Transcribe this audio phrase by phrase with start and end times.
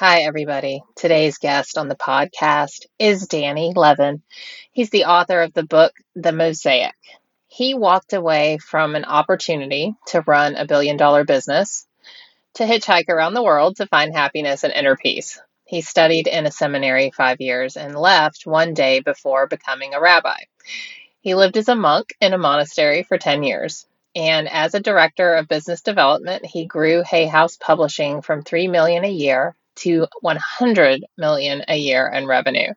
[0.00, 0.84] Hi, everybody.
[0.94, 4.22] Today's guest on the podcast is Danny Levin.
[4.70, 6.94] He's the author of the book, The Mosaic.
[7.48, 11.84] He walked away from an opportunity to run a billion dollar business
[12.54, 15.40] to hitchhike around the world to find happiness and inner peace.
[15.64, 20.38] He studied in a seminary five years and left one day before becoming a rabbi.
[21.22, 23.84] He lived as a monk in a monastery for 10 years.
[24.14, 29.04] And as a director of business development, he grew Hay House Publishing from 3 million
[29.04, 32.72] a year to 100 million a year in revenue.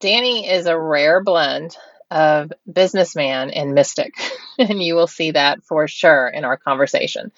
[0.00, 1.76] Danny is a rare blend
[2.10, 4.14] of businessman and mystic,
[4.58, 7.32] and you will see that for sure in our conversation.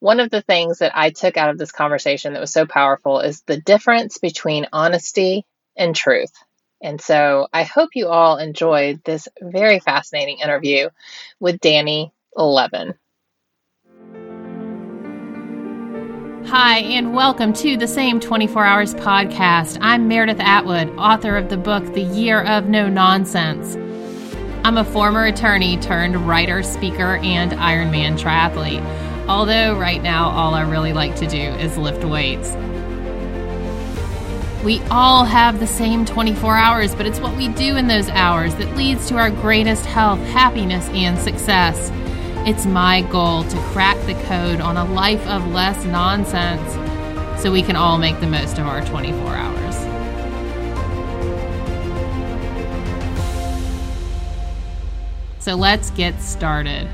[0.00, 3.20] One of the things that I took out of this conversation that was so powerful
[3.20, 5.46] is the difference between honesty
[5.76, 6.32] and truth.
[6.82, 10.90] And so I hope you all enjoyed this very fascinating interview
[11.40, 12.94] with Danny Levin.
[16.48, 19.78] Hi, and welcome to the Same 24 Hours podcast.
[19.80, 23.76] I'm Meredith Atwood, author of the book The Year of No Nonsense.
[24.62, 28.84] I'm a former attorney turned writer, speaker, and Ironman triathlete.
[29.26, 32.50] Although, right now, all I really like to do is lift weights.
[34.62, 38.54] We all have the same 24 hours, but it's what we do in those hours
[38.56, 41.90] that leads to our greatest health, happiness, and success.
[42.46, 47.62] It's my goal to crack the code on a life of less nonsense so we
[47.62, 49.74] can all make the most of our 24 hours.
[55.38, 56.86] So let's get started.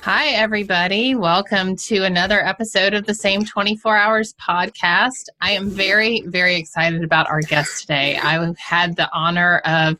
[0.00, 1.14] Hi, everybody.
[1.14, 5.26] Welcome to another episode of the Same 24 Hours podcast.
[5.42, 8.16] I am very, very excited about our guest today.
[8.16, 9.98] I've had the honor of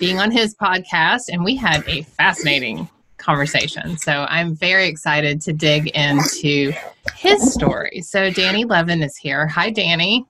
[0.00, 3.98] being on his podcast, and we had a fascinating conversation.
[3.98, 6.72] So I'm very excited to dig into
[7.14, 8.00] his story.
[8.00, 9.46] So Danny Levin is here.
[9.48, 10.26] Hi, Danny.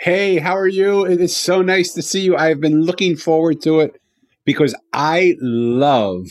[0.00, 1.06] Hey, how are you?
[1.06, 2.36] It is so nice to see you.
[2.36, 4.00] I've been looking forward to it
[4.44, 6.26] because I love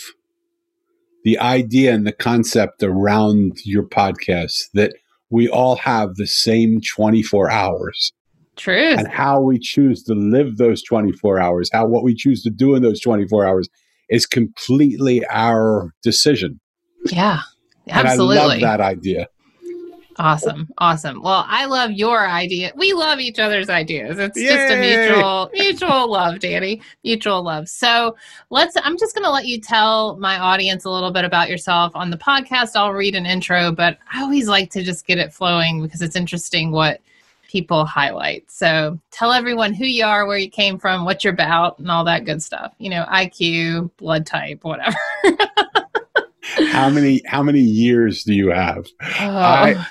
[1.24, 4.94] the idea and the concept around your podcast that
[5.30, 8.12] we all have the same 24 hours.
[8.62, 9.00] Truth.
[9.00, 12.76] And how we choose to live those 24 hours, how what we choose to do
[12.76, 13.68] in those 24 hours
[14.10, 16.60] is completely our decision.
[17.06, 17.40] Yeah.
[17.90, 18.36] Absolutely.
[18.36, 19.28] And I love that idea.
[20.18, 20.70] Awesome.
[20.78, 21.24] Awesome.
[21.24, 22.72] Well, I love your idea.
[22.76, 24.20] We love each other's ideas.
[24.20, 24.48] It's Yay!
[24.48, 26.82] just a mutual mutual love, Danny.
[27.04, 27.68] Mutual love.
[27.68, 28.16] So,
[28.52, 31.96] let's I'm just going to let you tell my audience a little bit about yourself
[31.96, 32.76] on the podcast.
[32.76, 36.16] I'll read an intro, but I always like to just get it flowing because it's
[36.16, 37.02] interesting what
[37.52, 38.50] people highlight.
[38.50, 42.06] So tell everyone who you are, where you came from, what you're about, and all
[42.06, 42.74] that good stuff.
[42.78, 44.98] You know, IQ, blood type, whatever.
[46.70, 48.88] how many how many years do you have?
[49.02, 49.08] Oh.
[49.20, 49.86] I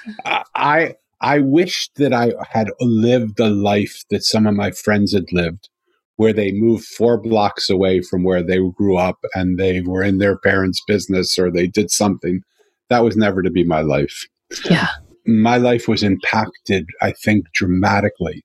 [0.55, 5.31] I I wish that I had lived the life that some of my friends had
[5.31, 5.69] lived,
[6.17, 10.17] where they moved four blocks away from where they grew up and they were in
[10.17, 12.41] their parents' business or they did something.
[12.89, 14.27] That was never to be my life.
[14.69, 14.89] Yeah
[15.27, 18.45] my life was impacted, I think, dramatically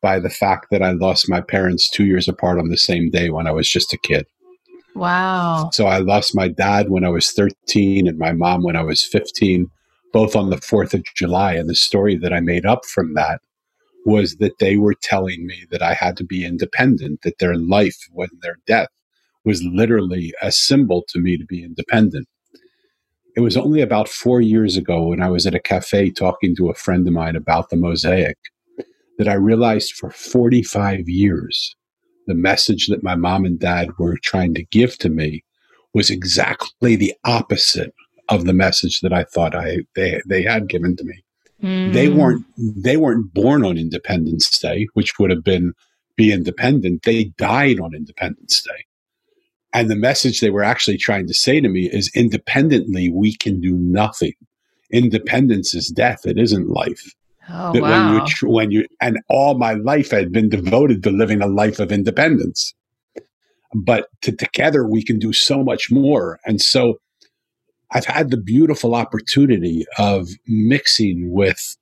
[0.00, 3.30] by the fact that I lost my parents two years apart on the same day
[3.30, 4.26] when I was just a kid.
[4.94, 5.70] Wow.
[5.72, 9.04] So I lost my dad when I was 13 and my mom when I was
[9.04, 9.70] 15,
[10.12, 11.54] both on the 4th of July.
[11.54, 13.40] And the story that I made up from that
[14.06, 17.98] was that they were telling me that I had to be independent, that their life,
[18.12, 18.88] when their death,
[19.44, 22.26] was literally a symbol to me to be independent.
[23.36, 26.70] It was only about four years ago when I was at a cafe talking to
[26.70, 28.38] a friend of mine about the mosaic
[29.18, 31.76] that I realized for 45 years
[32.26, 35.44] the message that my mom and dad were trying to give to me
[35.94, 37.94] was exactly the opposite
[38.28, 41.24] of the message that I thought I they they had given to me.
[41.62, 41.92] Mm.
[41.92, 45.72] They weren't they weren't born on Independence Day, which would have been
[46.16, 47.04] be independent.
[47.04, 48.84] They died on Independence Day.
[49.76, 53.60] And the message they were actually trying to say to me is independently, we can
[53.60, 54.32] do nothing.
[54.90, 57.12] Independence is death, it isn't life.
[57.50, 58.14] Oh, that wow.
[58.14, 61.78] when you when you and all my life had been devoted to living a life
[61.78, 62.74] of independence.
[63.74, 66.40] But to, together we can do so much more.
[66.46, 66.94] And so
[67.92, 71.76] I've had the beautiful opportunity of mixing with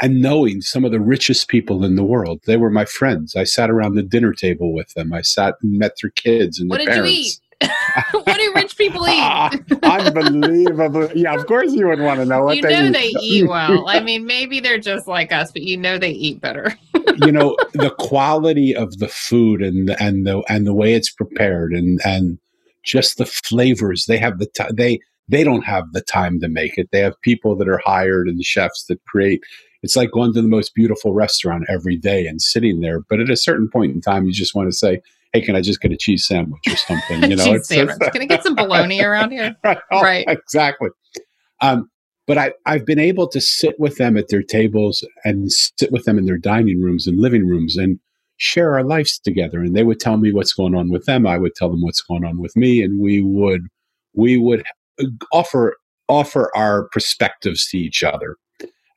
[0.00, 2.40] and knowing some of the richest people in the world.
[2.46, 3.34] They were my friends.
[3.34, 5.12] I sat around the dinner table with them.
[5.12, 7.12] I sat and met their kids and what their did parents.
[7.12, 7.40] you eat?
[8.12, 9.60] what do rich people eat?
[9.82, 11.10] unbelievable.
[11.14, 12.92] Yeah, of course you would want to know what you they know eat.
[12.92, 13.88] they eat well.
[13.88, 16.76] I mean, maybe they're just like us, but you know they eat better.
[17.16, 21.10] you know, the quality of the food and the, and the and the way it's
[21.10, 22.38] prepared and and
[22.84, 24.04] just the flavors.
[24.06, 26.88] They have the t- they they don't have the time to make it.
[26.92, 29.42] They have people that are hired and chefs that create.
[29.82, 33.00] It's like going to the most beautiful restaurant every day and sitting there.
[33.00, 35.00] But at a certain point in time, you just want to say,
[35.32, 37.98] "Hey, can I just get a cheese sandwich or something?" You know, cheese sandwich.
[38.12, 39.56] can I get some bologna around here?
[39.64, 40.24] right, oh, right.
[40.28, 40.90] exactly.
[41.60, 41.90] Um,
[42.26, 46.04] but I, I've been able to sit with them at their tables and sit with
[46.04, 47.98] them in their dining rooms and living rooms and
[48.36, 49.60] share our lives together.
[49.60, 51.26] And they would tell me what's going on with them.
[51.26, 53.62] I would tell them what's going on with me, and we would
[54.14, 54.64] we would
[55.32, 55.76] offer
[56.08, 58.36] offer our perspectives to each other.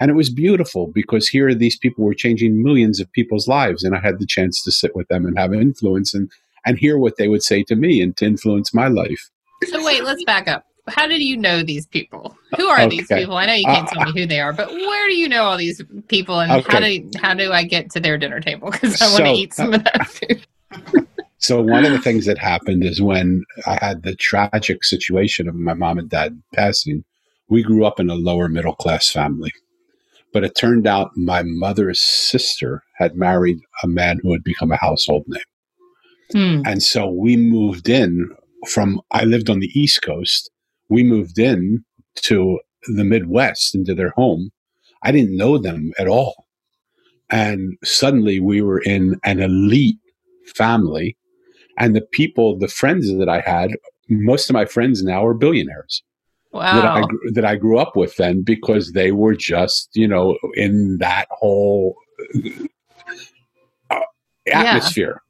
[0.02, 3.96] And it was beautiful because here these people were changing millions of people's lives, and
[3.96, 6.30] I had the chance to sit with them and have an influence and
[6.66, 9.30] and hear what they would say to me and to influence my life.
[9.70, 10.66] So wait, let's back up.
[10.88, 12.36] How did you know these people?
[12.58, 12.90] Who are okay.
[12.90, 13.38] these people?
[13.38, 15.44] I know you can't uh, tell me who they are, but where do you know
[15.44, 16.72] all these people, and okay.
[16.72, 18.72] how do how do I get to their dinner table?
[18.72, 21.08] Because I want to eat some of that food.
[21.42, 25.56] So one of the things that happened is when I had the tragic situation of
[25.56, 27.04] my mom and dad passing,
[27.50, 29.52] we grew up in a lower middle class family.
[30.34, 34.78] But it turned out my mother's sister had married a man who had become a
[34.78, 35.42] household name.
[36.32, 36.62] Hmm.
[36.66, 38.30] And so we moved in
[38.68, 40.50] from, I lived on the East Coast.
[40.90, 41.84] We moved in
[42.18, 44.52] to the Midwest into their home.
[45.04, 46.46] I didn't know them at all.
[47.30, 49.98] And suddenly we were in an elite
[50.56, 51.18] family
[51.78, 53.72] and the people, the friends that I had,
[54.10, 56.04] most of my friends now are billionaires.
[56.52, 56.82] Wow.
[56.82, 57.04] That I,
[57.34, 61.96] that I grew up with then because they were just, you know, in that whole
[63.90, 64.00] uh,
[64.52, 65.22] atmosphere.
[65.22, 65.28] Yeah.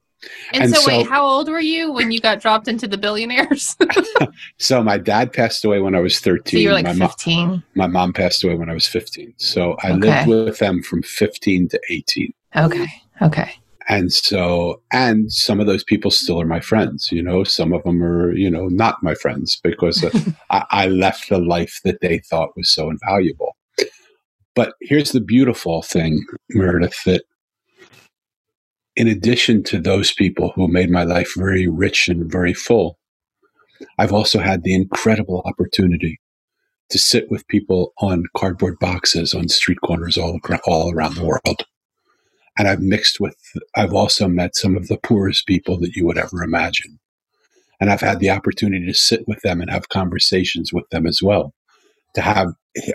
[0.54, 2.98] And, and so, so, wait, how old were you when you got dropped into the
[2.98, 3.76] billionaires?
[4.58, 6.44] so, my dad passed away when I was 13.
[6.44, 7.48] So you were like my 15?
[7.48, 9.34] Mom, my mom passed away when I was 15.
[9.38, 10.26] So, I okay.
[10.26, 12.34] lived with them from 15 to 18.
[12.56, 12.88] Okay.
[13.24, 17.74] Okay and so and some of those people still are my friends you know some
[17.74, 20.12] of them are you know not my friends because uh,
[20.50, 23.56] I, I, left the life that they thought was so invaluable.
[24.54, 27.24] But here's the beautiful thing meredith that
[28.96, 32.98] in addition to those people who made my life very rich and very full
[33.98, 36.20] i've also had the incredible opportunity
[36.90, 41.66] to sit with people on cardboard boxes on street corners all, all around the world
[42.58, 43.36] and I've mixed with,
[43.76, 47.00] I've also met some of the poorest people that you would ever imagine.
[47.80, 51.22] And I've had the opportunity to sit with them and have conversations with them as
[51.24, 51.54] well,
[52.14, 52.54] to have,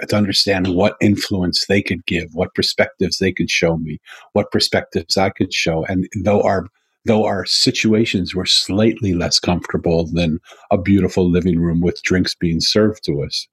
[0.09, 3.99] to understand what influence they could give, what perspectives they could show me,
[4.33, 5.85] what perspectives I could show.
[5.87, 6.67] And though our,
[7.05, 10.39] though our situations were slightly less comfortable than
[10.71, 13.49] a beautiful living room with drinks being served to us,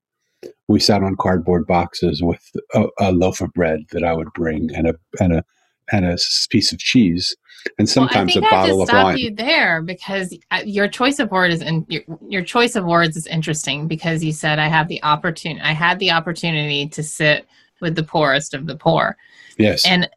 [0.67, 4.69] we sat on cardboard boxes with a, a loaf of bread that I would bring
[4.75, 5.43] and a, and a,
[5.91, 6.17] and a
[6.49, 7.35] piece of cheese
[7.77, 9.17] and sometimes well, a bottle of stop wine.
[9.17, 13.15] You there because uh, your choice of word is in, your, your choice of words
[13.15, 17.47] is interesting because you said I have the opportunity I had the opportunity to sit
[17.81, 19.17] with the poorest of the poor.
[19.57, 19.85] Yes.
[19.85, 20.09] And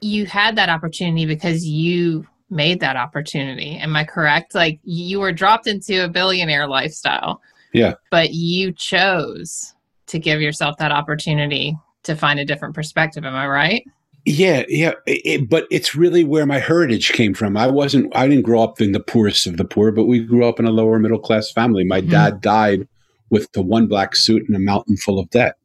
[0.00, 3.76] you had that opportunity because you made that opportunity.
[3.76, 4.54] Am I correct?
[4.54, 7.40] Like you were dropped into a billionaire lifestyle.
[7.72, 7.94] Yeah.
[8.10, 9.74] But you chose
[10.06, 13.24] to give yourself that opportunity to find a different perspective.
[13.24, 13.84] Am I right?
[14.26, 17.58] Yeah, yeah, it, but it's really where my heritage came from.
[17.58, 20.46] I wasn't, I didn't grow up in the poorest of the poor, but we grew
[20.46, 21.84] up in a lower middle class family.
[21.84, 22.10] My mm-hmm.
[22.10, 22.88] dad died
[23.28, 25.56] with the one black suit and a mountain full of debt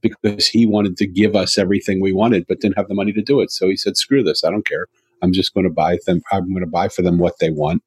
[0.00, 3.22] because he wanted to give us everything we wanted, but didn't have the money to
[3.22, 3.50] do it.
[3.52, 4.44] So he said, "Screw this!
[4.44, 4.86] I don't care.
[5.22, 6.22] I'm just going to buy them.
[6.32, 7.82] I'm going to buy for them what they want."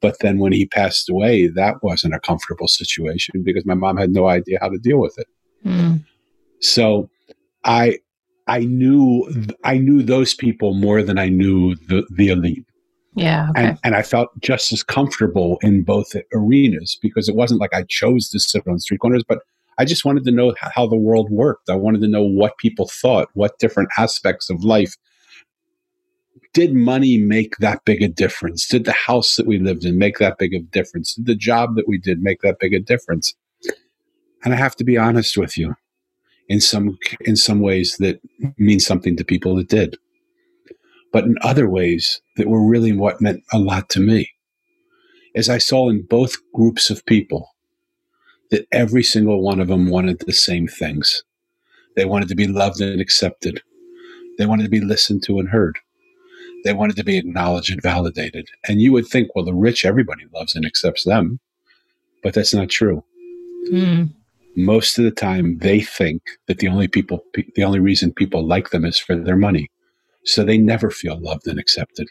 [0.00, 4.10] But then when he passed away, that wasn't a comfortable situation because my mom had
[4.10, 5.26] no idea how to deal with it.
[5.64, 6.04] Mm.
[6.60, 7.08] So
[7.64, 7.98] I
[8.46, 9.28] I knew
[9.64, 12.64] I knew those people more than I knew the, the elite.
[13.14, 13.48] Yeah.
[13.50, 13.64] Okay.
[13.64, 17.84] And, and I felt just as comfortable in both arenas because it wasn't like I
[17.88, 19.38] chose to sit on street corners, but
[19.78, 21.70] I just wanted to know how the world worked.
[21.70, 24.96] I wanted to know what people thought, what different aspects of life.
[26.52, 28.66] Did money make that big a difference?
[28.66, 31.14] Did the house that we lived in make that big a difference?
[31.14, 33.34] Did the job that we did make that big a difference?
[34.44, 35.74] And I have to be honest with you
[36.48, 38.20] in some in some ways that
[38.58, 39.96] mean something to people that did.
[41.12, 44.30] But in other ways that were really what meant a lot to me.
[45.34, 47.50] As i saw in both groups of people
[48.50, 51.22] that every single one of them wanted the same things.
[51.96, 53.62] They wanted to be loved and accepted.
[54.38, 55.78] They wanted to be listened to and heard.
[56.64, 58.48] They wanted to be acknowledged and validated.
[58.68, 61.40] And you would think well the rich everybody loves and accepts them.
[62.22, 63.04] But that's not true.
[63.70, 64.10] Mm
[64.56, 67.22] most of the time they think that the only people
[67.54, 69.70] the only reason people like them is for their money
[70.24, 72.08] so they never feel loved and accepted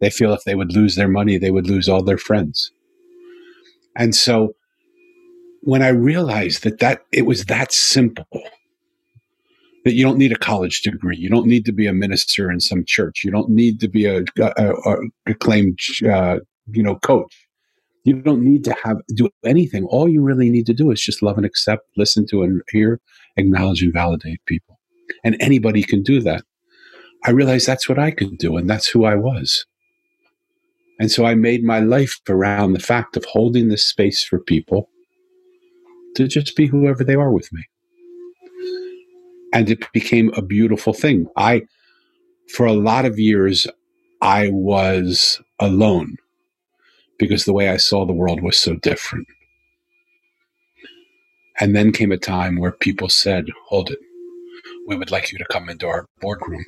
[0.00, 2.70] they feel if they would lose their money they would lose all their friends
[3.96, 4.54] and so
[5.64, 8.26] when I realized that that it was that simple,
[9.84, 12.60] that you don't need a college degree, you don't need to be a minister in
[12.60, 14.96] some church, you don't need to be a, a, a
[15.26, 15.78] acclaimed
[16.10, 16.38] uh,
[16.70, 17.43] you know coach.
[18.04, 19.84] You don't need to have do anything.
[19.86, 23.00] All you really need to do is just love and accept, listen to and hear,
[23.36, 24.78] acknowledge and validate people.
[25.24, 26.44] And anybody can do that.
[27.24, 29.64] I realized that's what I could do, and that's who I was.
[31.00, 34.90] And so I made my life around the fact of holding this space for people
[36.16, 37.64] to just be whoever they are with me.
[39.52, 41.26] And it became a beautiful thing.
[41.36, 41.62] I,
[42.52, 43.66] for a lot of years,
[44.20, 46.16] I was alone
[47.18, 49.26] because the way I saw the world was so different.
[51.60, 53.98] And then came a time where people said, Hold it,
[54.86, 56.64] we would like you to come into our boardroom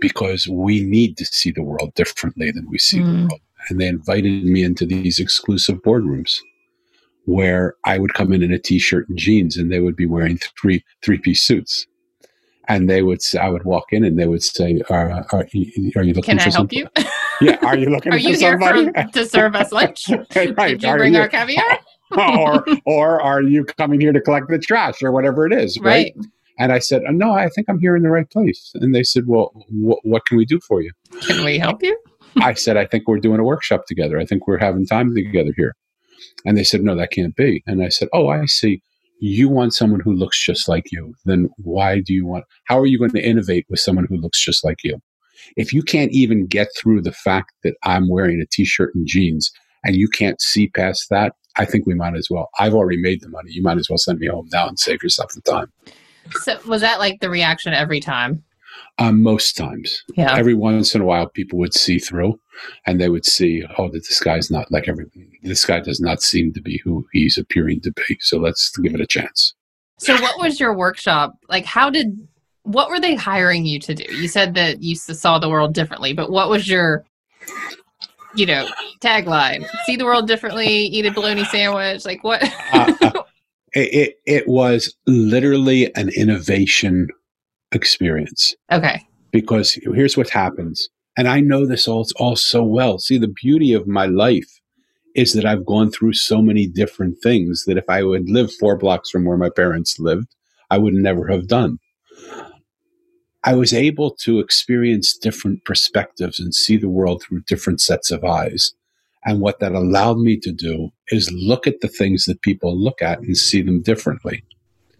[0.00, 3.04] because we need to see the world differently than we see mm.
[3.06, 3.40] the world.
[3.68, 6.38] And they invited me into these exclusive boardrooms
[7.26, 10.38] where I would come in in a t-shirt and jeans and they would be wearing
[10.60, 11.86] three three-piece suits.
[12.70, 16.12] And they would I would walk in and they would say, Are, are, are you
[16.14, 16.76] looking Can for I help somebody?
[16.78, 16.88] you?
[17.40, 17.58] yeah.
[17.62, 18.84] Are you looking are for you somebody?
[18.84, 20.08] Here to serve us lunch?
[20.36, 20.56] right.
[20.56, 21.20] Did you are bring you?
[21.20, 21.80] our caviar?
[22.16, 25.78] or, or are you coming here to collect the trash or whatever it is?
[25.80, 26.12] right.
[26.16, 26.26] right
[26.60, 28.70] and I said, oh, No, I think I'm here in the right place.
[28.74, 30.92] And they said, Well, wh- what can we do for you?
[31.22, 31.98] Can we help you?
[32.40, 34.20] I said, I think we're doing a workshop together.
[34.20, 35.74] I think we're having time together here.
[36.44, 37.64] And they said, No, that can't be.
[37.66, 38.82] And I said, Oh, I see.
[39.20, 41.14] You want someone who looks just like you.
[41.24, 44.42] Then why do you want, how are you going to innovate with someone who looks
[44.42, 44.98] just like you?
[45.56, 49.06] If you can't even get through the fact that I'm wearing a t shirt and
[49.06, 49.50] jeans
[49.84, 52.48] and you can't see past that, I think we might as well.
[52.58, 53.50] I've already made the money.
[53.52, 55.72] You might as well send me home now and save yourself the time.
[56.42, 58.44] So was that like the reaction every time?
[58.98, 60.04] Um, most times.
[60.14, 60.36] Yeah.
[60.36, 62.38] Every once in a while, people would see through,
[62.86, 65.06] and they would see, oh, that this guy's not like every.
[65.42, 68.18] This guy does not seem to be who he's appearing to be.
[68.20, 69.54] So let's give it a chance.
[69.98, 71.64] So, what was your workshop like?
[71.64, 72.16] How did
[72.62, 74.04] what were they hiring you to do?
[74.14, 77.04] You said that you saw the world differently, but what was your
[78.34, 78.66] you know
[79.00, 79.66] tagline?
[79.84, 82.04] See the world differently, eat a bologna sandwich.
[82.04, 82.42] Like what?
[82.72, 83.12] uh, uh,
[83.72, 87.08] it, it, it was literally an innovation
[87.72, 88.54] experience.
[88.72, 89.06] Okay.
[89.32, 90.88] Because here's what happens.
[91.16, 92.98] And I know this all, all so well.
[92.98, 94.60] See, the beauty of my life
[95.14, 98.76] is that I've gone through so many different things that if I would live four
[98.76, 100.34] blocks from where my parents lived,
[100.70, 101.78] I would never have done.
[103.42, 108.24] I was able to experience different perspectives and see the world through different sets of
[108.24, 108.72] eyes.
[109.24, 113.02] And what that allowed me to do is look at the things that people look
[113.02, 114.44] at and see them differently.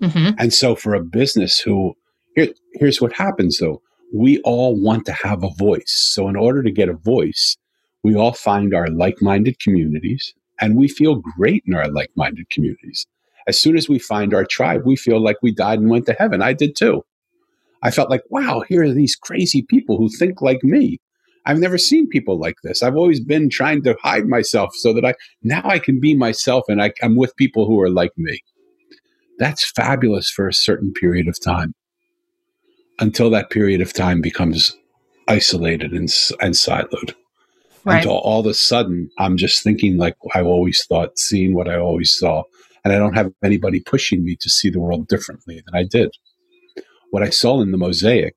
[0.01, 0.35] Mm-hmm.
[0.39, 1.95] And so for a business who,
[2.41, 3.83] here, here's what happens though.
[4.13, 6.11] We all want to have a voice.
[6.13, 7.57] So in order to get a voice,
[8.03, 13.07] we all find our like-minded communities and we feel great in our like-minded communities.
[13.47, 16.13] As soon as we find our tribe, we feel like we died and went to
[16.15, 16.43] heaven.
[16.43, 17.05] I did too.
[17.83, 20.99] I felt like, wow, here are these crazy people who think like me.
[21.47, 22.83] I've never seen people like this.
[22.83, 26.65] I've always been trying to hide myself so that I now I can be myself
[26.69, 28.41] and I, I'm with people who are like me.
[29.39, 31.75] That's fabulous for a certain period of time
[33.01, 34.77] until that period of time becomes
[35.27, 36.09] isolated and,
[36.41, 37.15] and siloed.
[37.85, 37.97] Right.
[37.97, 41.79] Until all of a sudden, I'm just thinking like I've always thought, seeing what I
[41.79, 42.43] always saw.
[42.85, 46.11] And I don't have anybody pushing me to see the world differently than I did.
[47.11, 48.35] What I saw in the mosaic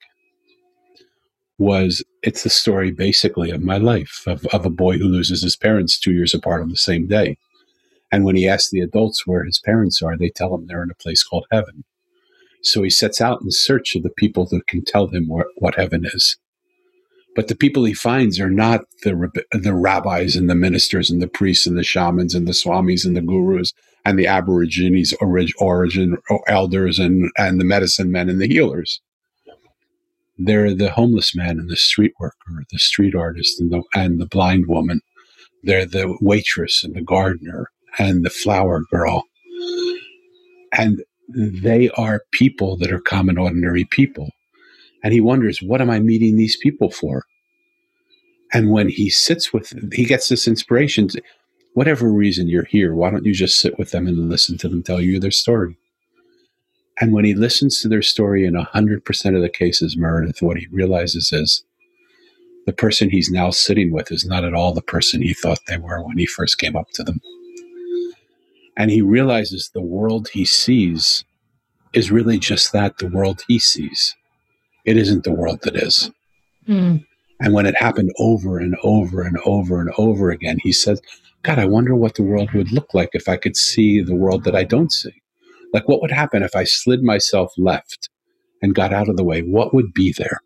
[1.57, 5.55] was it's the story basically of my life of, of a boy who loses his
[5.55, 7.37] parents two years apart on the same day.
[8.11, 10.91] And when he asks the adults where his parents are, they tell him they're in
[10.91, 11.83] a place called heaven.
[12.63, 15.75] So he sets out in search of the people that can tell him where, what
[15.75, 16.37] heaven is.
[17.35, 21.27] But the people he finds are not the, the rabbis and the ministers and the
[21.27, 23.73] priests and the shamans and the swamis and the gurus
[24.05, 25.13] and the aborigines
[25.59, 26.17] origin
[26.47, 29.01] elders and, and the medicine men and the healers.
[30.37, 32.35] They're the homeless man and the street worker,
[32.71, 35.01] the street artist and the, and the blind woman.
[35.63, 39.23] They're the waitress and the gardener and the flower girl.
[40.71, 41.03] And
[41.35, 44.29] they are people that are common, ordinary people.
[45.03, 47.25] And he wonders, what am I meeting these people for?
[48.53, 51.07] And when he sits with them, he gets this inspiration.
[51.09, 51.21] To,
[51.73, 54.83] whatever reason you're here, why don't you just sit with them and listen to them
[54.83, 55.77] tell you their story?
[57.01, 60.67] And when he listens to their story in 100% of the cases, Meredith, what he
[60.67, 61.63] realizes is
[62.65, 65.77] the person he's now sitting with is not at all the person he thought they
[65.77, 67.19] were when he first came up to them.
[68.77, 71.23] And he realizes the world he sees
[71.93, 74.15] is really just that the world he sees.
[74.85, 76.11] It isn't the world that is.
[76.67, 77.05] Mm.
[77.39, 80.99] And when it happened over and over and over and over again, he said,
[81.43, 84.43] God, I wonder what the world would look like if I could see the world
[84.45, 85.13] that I don't see.
[85.73, 88.09] Like, what would happen if I slid myself left
[88.61, 89.41] and got out of the way?
[89.41, 90.39] What would be there?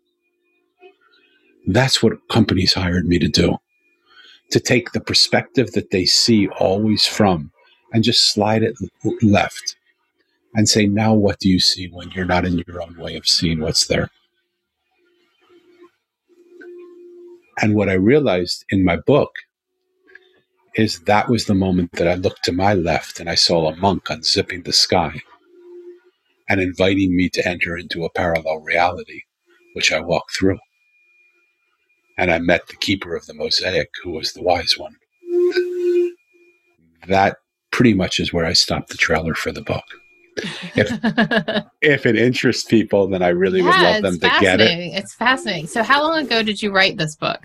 [1.66, 3.58] That's what companies hired me to do
[4.50, 7.52] to take the perspective that they see always from
[7.92, 8.76] and just slide it
[9.22, 9.76] left
[10.54, 13.26] and say, now what do you see when you're not in your own way of
[13.26, 14.10] seeing what's there?
[17.60, 19.32] And what I realized in my book
[20.74, 23.76] is that was the moment that I looked to my left and I saw a
[23.76, 25.22] monk unzipping the sky
[26.48, 29.22] and inviting me to enter into a parallel reality,
[29.74, 30.58] which I walked through.
[32.16, 34.96] And I met the keeper of the mosaic, who was the wise one.
[37.06, 37.38] That
[37.78, 39.84] pretty much is where I stopped the trailer for the book.
[40.74, 40.90] If,
[41.80, 44.68] if it interests people, then I really yeah, would love them to get it.
[44.94, 45.68] It's fascinating.
[45.68, 47.38] So, how long ago did you write this book?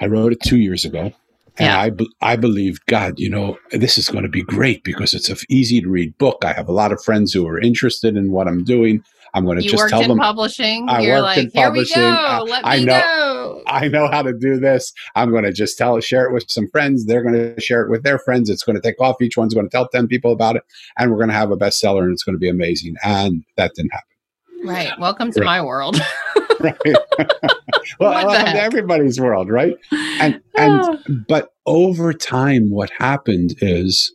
[0.00, 1.14] I wrote it two years ago.
[1.56, 1.80] And yeah.
[1.80, 5.30] I, be- I believe, God, you know, this is going to be great because it's
[5.30, 6.44] an easy to read book.
[6.44, 9.02] I have a lot of friends who are interested in what I'm doing.
[9.34, 10.18] I'm going to you just tell them.
[10.18, 10.88] publishing.
[10.88, 12.02] I You're like, here publishing.
[12.02, 12.46] we go.
[12.48, 13.62] Let I, me know, go.
[13.66, 14.92] I know how to do this.
[15.14, 17.06] I'm going to just tell, share it with some friends.
[17.06, 18.50] They're going to share it with their friends.
[18.50, 19.20] It's going to take off.
[19.20, 20.62] Each one's going to tell 10 people about it.
[20.98, 22.96] And we're going to have a bestseller and it's going to be amazing.
[23.04, 24.08] And that didn't happen.
[24.64, 24.98] Right.
[24.98, 25.46] Welcome to right.
[25.46, 26.00] my world.
[26.60, 26.76] right.
[28.00, 29.76] well, welcome to everybody's world, right?
[29.92, 34.12] And and but over time, what happened is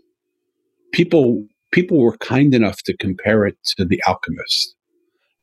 [0.92, 4.76] people people were kind enough to compare it to The Alchemist.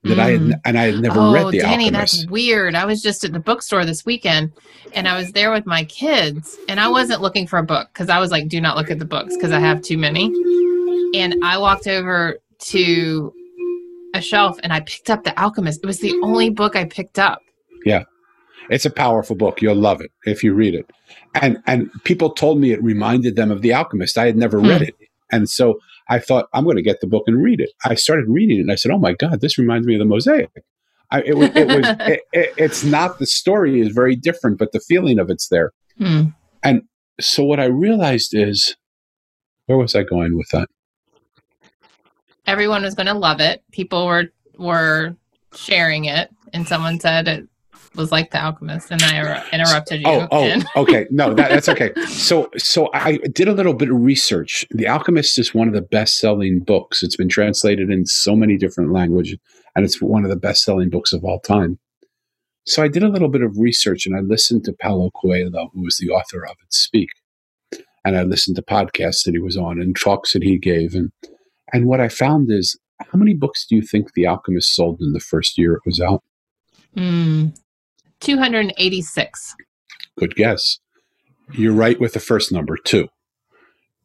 [0.03, 0.21] That mm.
[0.21, 0.61] I had, mm.
[0.65, 2.21] and I had never oh, read The Danny, Alchemist.
[2.23, 2.75] that's weird.
[2.75, 4.53] I was just at the bookstore this weekend,
[4.95, 8.09] and I was there with my kids, and I wasn't looking for a book because
[8.09, 10.33] I was like, "Do not look at the books because I have too many."
[11.15, 13.35] And I walked over to
[14.15, 15.81] a shelf and I picked up The Alchemist.
[15.83, 17.41] It was the only book I picked up.
[17.85, 18.05] Yeah.
[18.69, 19.61] It's a powerful book.
[19.61, 20.89] You'll love it if you read it.
[21.35, 24.17] And and people told me it reminded them of The Alchemist.
[24.17, 24.69] I had never hmm.
[24.69, 24.95] read it.
[25.33, 25.81] And so
[26.11, 27.71] I thought I'm going to get the book and read it.
[27.85, 30.05] I started reading it and I said, "Oh my god, this reminds me of the
[30.05, 30.51] Mosaic."
[31.13, 34.73] I, it, was, it was it, it, it's not the story is very different, but
[34.73, 35.73] the feeling of it's there.
[35.97, 36.27] Hmm.
[36.63, 36.83] And
[37.21, 38.77] so what I realized is,
[39.67, 40.69] where was I going with that?
[42.51, 43.63] everyone was going to love it.
[43.71, 44.25] People were
[44.59, 45.17] were
[45.55, 47.49] sharing it, and someone said it
[47.95, 50.07] was like The Alchemist, and I interrupted you.
[50.07, 51.07] Oh, oh, okay.
[51.11, 51.93] No, that, that's okay.
[52.07, 54.65] So, so I did a little bit of research.
[54.71, 57.03] The Alchemist is one of the best-selling books.
[57.03, 59.39] It's been translated in so many different languages,
[59.75, 61.79] and it's one of the best-selling books of all time.
[62.67, 65.83] So I did a little bit of research, and I listened to Paulo Coelho, who
[65.83, 67.09] was the author of it, speak,
[68.05, 71.11] and I listened to podcasts that he was on and talks that he gave, and
[71.73, 75.13] and what I found is, how many books do you think The Alchemist sold in
[75.13, 76.23] the first year it was out?
[76.97, 77.57] Mm,
[78.21, 79.55] 286.
[80.19, 80.79] Good guess.
[81.53, 83.09] You're right with the first number, two.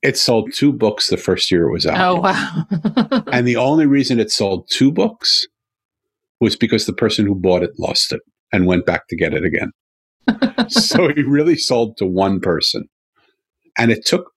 [0.02, 2.00] It sold two books the first year it was out.
[2.00, 3.24] Oh, wow.
[3.32, 5.48] and the only reason it sold two books
[6.40, 9.44] was because the person who bought it lost it and went back to get it
[9.44, 9.72] again.
[10.70, 12.86] so he really sold to one person.
[13.78, 14.32] And it took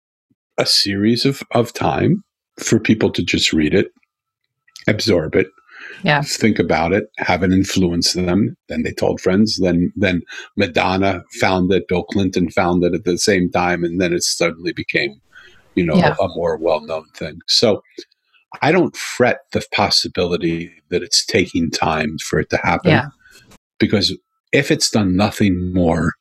[0.58, 2.24] a series of, of time
[2.58, 3.88] for people to just read it,
[4.86, 5.48] absorb it,
[6.02, 6.22] yeah.
[6.22, 8.56] think about it, have it influence them.
[8.68, 9.56] Then they told friends.
[9.56, 10.22] Then then
[10.56, 11.88] Madonna found it.
[11.88, 15.20] Bill Clinton found it at the same time, and then it suddenly became,
[15.74, 16.14] you know, yeah.
[16.18, 17.40] a, a more well known thing.
[17.46, 17.82] So
[18.62, 23.08] I don't fret the possibility that it's taking time for it to happen, yeah.
[23.78, 24.16] because
[24.52, 26.14] if it's done nothing more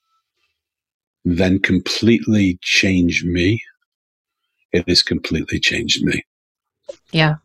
[1.24, 3.62] than completely change me,
[4.72, 6.24] it has completely changed me.
[7.12, 7.36] Yeah.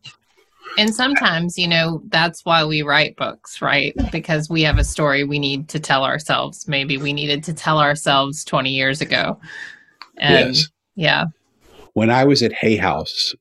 [0.78, 3.94] And sometimes, you know, that's why we write books, right?
[4.10, 6.66] Because we have a story we need to tell ourselves.
[6.66, 9.38] Maybe we needed to tell ourselves 20 years ago.
[10.18, 10.68] And yes.
[10.94, 11.24] yeah.
[11.92, 13.34] When I was at Hay House,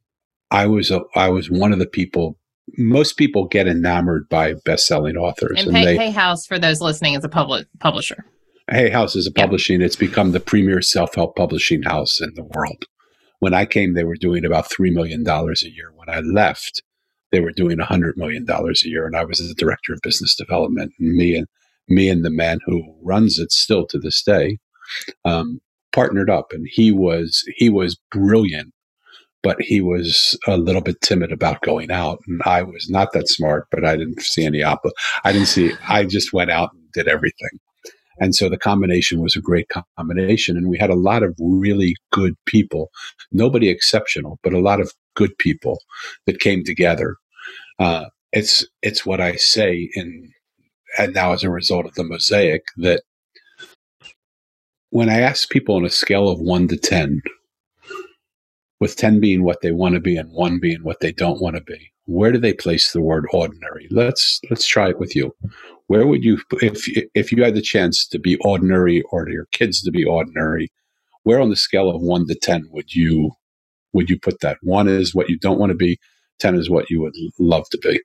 [0.52, 2.38] I was a, I was one of the people
[2.78, 5.60] most people get enamored by best-selling authors.
[5.60, 8.26] And, and Hay, they, Hay House, for those listening, is a public publisher.
[8.70, 9.82] Hay House is a publishing.
[9.82, 12.86] It's become the premier self-help publishing house in the world.
[13.40, 15.92] When I came, they were doing about $3 million a year.
[15.96, 16.82] When I left,
[17.32, 19.06] they were doing $100 million a year.
[19.06, 20.94] And I was the director of business development.
[21.00, 21.48] And me and
[21.88, 24.58] me and the man who runs it still to this day
[25.26, 25.60] um,
[25.92, 26.48] partnered up.
[26.52, 28.74] And he was, he was brilliant
[29.44, 33.28] but he was a little bit timid about going out and i was not that
[33.28, 34.84] smart but i didn't see any op
[35.24, 37.50] i didn't see i just went out and did everything
[38.22, 39.68] and so the combination was a great
[39.98, 40.56] combination.
[40.56, 42.92] And we had a lot of really good people,
[43.32, 45.80] nobody exceptional, but a lot of good people
[46.28, 47.16] that came together.
[47.82, 50.32] Uh, it's, it's what I say in,
[50.98, 53.04] and now as a result of the mosaic that
[54.90, 57.22] when I ask people on a scale of one to 10,
[58.80, 61.56] with 10 being what they want to be and 1 being what they don't want
[61.56, 63.88] to be where do they place the word ordinary?
[63.90, 65.36] Let's let's try it with you.
[65.88, 69.82] Where would you if if you had the chance to be ordinary or your kids
[69.84, 70.72] to be ordinary
[71.24, 73.32] where on the scale of 1 to 10 would you
[73.94, 74.58] would you put that?
[74.62, 76.00] 1 is what you don't want to be
[76.42, 78.02] 10 is what you would love to be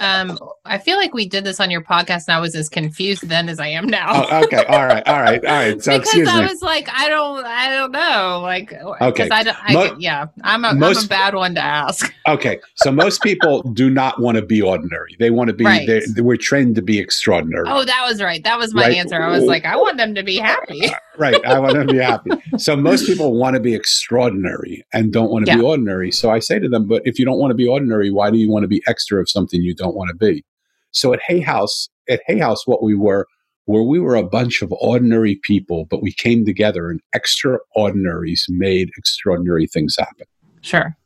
[0.00, 3.28] um, I feel like we did this on your podcast, and I was as confused
[3.28, 4.26] then as I am now.
[4.30, 5.82] oh, okay, all right, all right, all right.
[5.82, 6.46] So because I me.
[6.48, 10.74] was like, I don't, I don't know, like, okay, I, I Mo- yeah, I'm a,
[10.74, 12.12] most, I'm a bad one to ask.
[12.28, 15.64] Okay, so most people do not want to be ordinary; they want to be.
[15.64, 15.88] Right.
[15.88, 17.64] They, we're trained to be extraordinary.
[17.66, 18.44] Oh, that was right.
[18.44, 18.96] That was my right?
[18.96, 19.20] answer.
[19.20, 20.82] I was like, I want them to be happy.
[21.18, 22.30] right, I want them to be happy.
[22.58, 25.58] So most people want to be extraordinary and don't want to yeah.
[25.58, 26.10] be ordinary.
[26.12, 28.38] So I say to them, but if you don't want to be ordinary, why do
[28.38, 30.44] you want to be extra of something you don't want to be?
[30.90, 33.26] So at Hay House, at Hay House, what we were,
[33.66, 38.90] where we were a bunch of ordinary people, but we came together and extraordinaries made
[38.96, 40.26] extraordinary things happen.
[40.60, 40.96] Sure.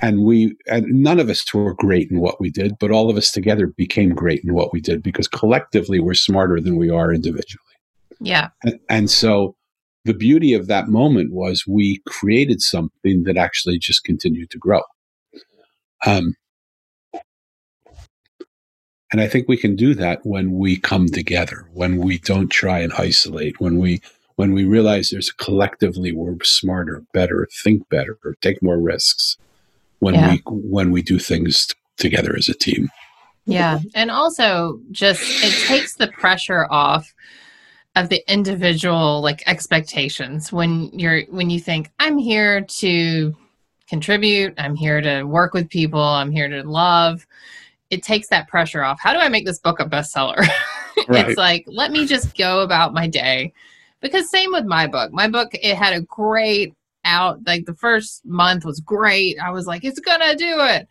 [0.00, 3.16] And we, and none of us were great in what we did, but all of
[3.16, 7.14] us together became great in what we did because collectively we're smarter than we are
[7.14, 7.71] individually.
[8.22, 8.48] Yeah.
[8.62, 9.56] And, and so
[10.04, 14.82] the beauty of that moment was we created something that actually just continued to grow.
[16.04, 16.34] Um,
[19.12, 22.80] and I think we can do that when we come together, when we don't try
[22.80, 24.00] and isolate, when we
[24.36, 29.36] when we realize there's collectively we're smarter, better, think better, or take more risks
[29.98, 30.32] when yeah.
[30.32, 32.88] we when we do things t- together as a team.
[33.44, 33.80] Yeah.
[33.94, 37.12] And also just it takes the pressure off
[37.94, 43.36] of the individual like expectations when you're when you think I'm here to
[43.88, 47.26] contribute, I'm here to work with people, I'm here to love
[47.92, 48.98] it takes that pressure off.
[48.98, 50.38] How do I make this book a bestseller?
[51.08, 51.28] right.
[51.28, 53.52] It's like, let me just go about my day.
[54.00, 55.12] Because same with my book.
[55.12, 56.74] My book, it had a great
[57.04, 59.38] out, like the first month was great.
[59.38, 60.88] I was like, it's gonna do it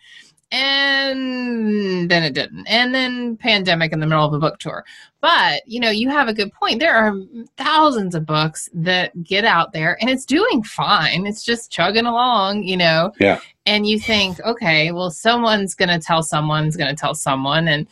[0.52, 2.66] and then it didn't.
[2.68, 4.84] And then pandemic in the middle of a book tour.
[5.22, 6.80] But you know you have a good point.
[6.80, 7.16] There are
[7.58, 11.26] thousands of books that get out there and it's doing fine.
[11.26, 13.14] It's just chugging along you know?
[13.20, 13.40] Yeah.
[13.66, 17.88] And you think okay well someone's going to tell someone's going to tell someone and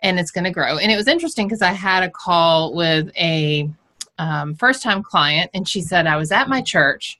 [0.00, 0.78] and it's going to grow.
[0.78, 3.70] And it was interesting because i had a call with a
[4.18, 7.18] um, first time client and she said i was at my church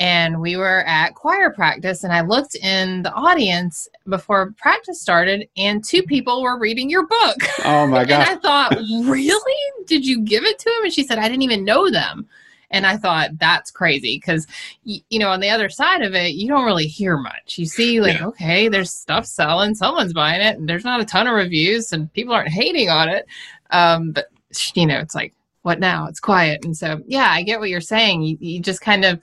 [0.00, 5.46] and we were at choir practice and i looked in the audience before practice started
[5.58, 7.36] and two people were reading your book.
[7.64, 9.84] Oh my god and i thought really?
[9.86, 10.84] Did you give it to him?
[10.84, 12.26] And she said i didn't even know them.
[12.70, 14.46] And i thought that's crazy because
[14.84, 17.58] you know on the other side of it you don't really hear much.
[17.58, 18.26] You see like yeah.
[18.28, 22.12] okay there's stuff selling someone's buying it and there's not a ton of reviews and
[22.14, 23.26] people aren't hating on it.
[23.70, 24.28] Um, but
[24.74, 26.06] you know it's like what now?
[26.06, 26.64] It's quiet.
[26.64, 28.22] And so yeah i get what you're saying.
[28.22, 29.20] You, you just kind of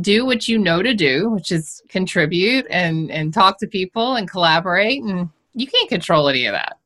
[0.00, 4.28] do what you know to do, which is contribute and and talk to people and
[4.28, 6.78] collaborate, and you can't control any of that.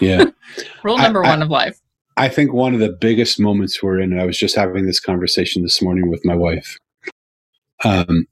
[0.00, 0.24] Yeah.
[0.84, 1.80] Rule number I, one I, of life.
[2.16, 5.62] I think one of the biggest moments we're in, I was just having this conversation
[5.62, 6.78] this morning with my wife.
[7.84, 8.26] Um,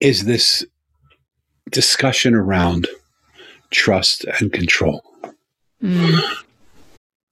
[0.00, 0.64] is this
[1.70, 2.88] discussion around
[3.72, 5.02] trust and control.
[5.82, 6.20] Mm.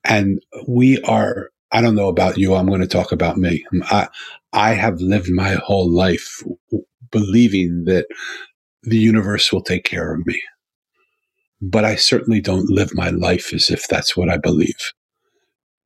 [0.05, 2.55] And we are I don't know about you.
[2.55, 3.65] I'm going to talk about me.
[3.85, 4.09] I,
[4.53, 6.43] I have lived my whole life
[7.11, 8.07] believing that
[8.83, 10.41] the universe will take care of me.
[11.63, 14.93] But I certainly don't live my life as if that's what I believe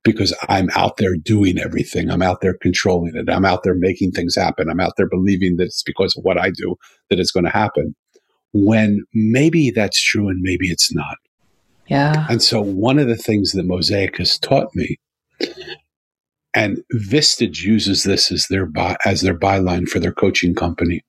[0.03, 2.09] because I'm out there doing everything.
[2.09, 3.29] I'm out there controlling it.
[3.29, 4.69] I'm out there making things happen.
[4.69, 6.75] I'm out there believing that it's because of what I do
[7.09, 7.95] that it's going to happen.
[8.53, 11.17] When maybe that's true and maybe it's not.
[11.87, 12.25] Yeah.
[12.29, 14.97] And so one of the things that Mosaic has taught me
[16.55, 21.03] and Vistage uses this as their by, as their byline for their coaching company.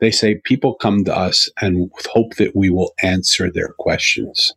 [0.00, 4.54] They say people come to us and hope that we will answer their questions.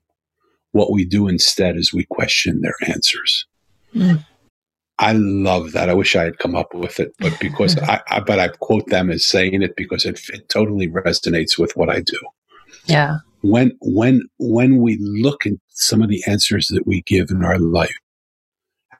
[0.71, 3.45] What we do instead is we question their answers.
[3.95, 4.23] Mm.
[4.99, 5.89] I love that.
[5.89, 8.87] I wish I had come up with it, but because I, I, but I quote
[8.87, 12.19] them as saying it because it, it totally resonates with what I do.
[12.85, 13.17] Yeah.
[13.41, 17.57] When when when we look at some of the answers that we give in our
[17.57, 17.95] life,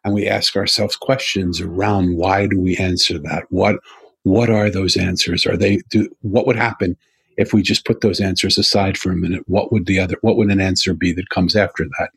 [0.03, 3.43] and we ask ourselves questions around why do we answer that?
[3.49, 3.77] What
[4.23, 5.45] what are those answers?
[5.45, 6.97] Are they do what would happen
[7.37, 9.43] if we just put those answers aside for a minute?
[9.47, 12.11] What would the other what would an answer be that comes after that?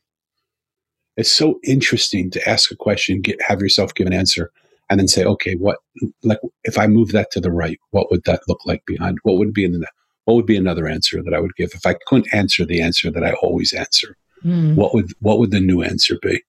[1.16, 4.50] It's so interesting to ask a question, get have yourself give an answer,
[4.88, 5.78] and then say, okay, what
[6.22, 9.18] like if I move that to the right, what would that look like behind?
[9.22, 9.86] What would be in the
[10.24, 13.10] what would be another answer that I would give if I couldn't answer the answer
[13.10, 14.16] that I always answer?
[14.44, 14.76] Mm.
[14.76, 16.42] What would what would the new answer be?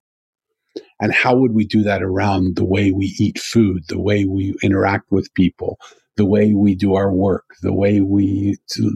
[1.03, 4.55] And how would we do that around the way we eat food, the way we
[4.63, 5.77] interact with people,
[6.15, 8.55] the way we do our work, the way we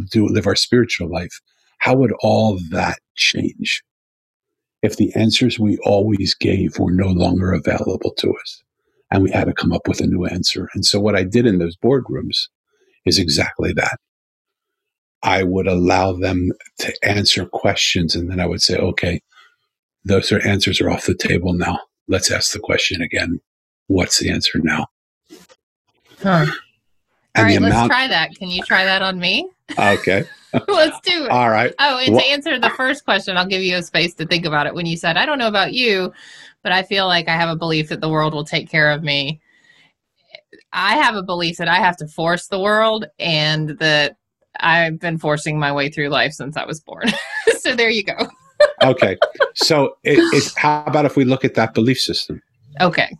[0.09, 1.41] do live our spiritual life?
[1.79, 3.83] How would all that change
[4.81, 8.63] if the answers we always gave were no longer available to us
[9.11, 10.69] and we had to come up with a new answer?
[10.73, 12.47] And so, what I did in those boardrooms
[13.05, 13.97] is exactly that.
[15.23, 19.19] I would allow them to answer questions and then I would say, okay,
[20.05, 21.79] those are answers are off the table now.
[22.07, 23.39] Let's ask the question again.
[23.87, 24.87] What's the answer now?
[26.21, 26.45] Huh.
[27.37, 28.35] All right, let's try that.
[28.35, 29.49] Can you try that on me?
[29.77, 30.23] Okay.
[30.69, 31.29] let's do it.
[31.29, 31.73] All right.
[31.77, 34.65] Oh, and to answer the first question, I'll give you a space to think about
[34.65, 34.73] it.
[34.73, 36.13] When you said, I don't know about you,
[36.63, 39.03] but I feel like I have a belief that the world will take care of
[39.03, 39.41] me.
[40.71, 44.15] I have a belief that I have to force the world and that
[44.59, 47.09] I've been forcing my way through life since I was born.
[47.59, 48.15] so there you go.
[48.83, 49.17] Okay.
[49.55, 52.41] So it, it's how about if we look at that belief system?
[52.81, 53.15] Okay.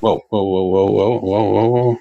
[0.00, 1.98] Whoa, whoa, whoa, whoa, whoa, whoa, whoa, whoa.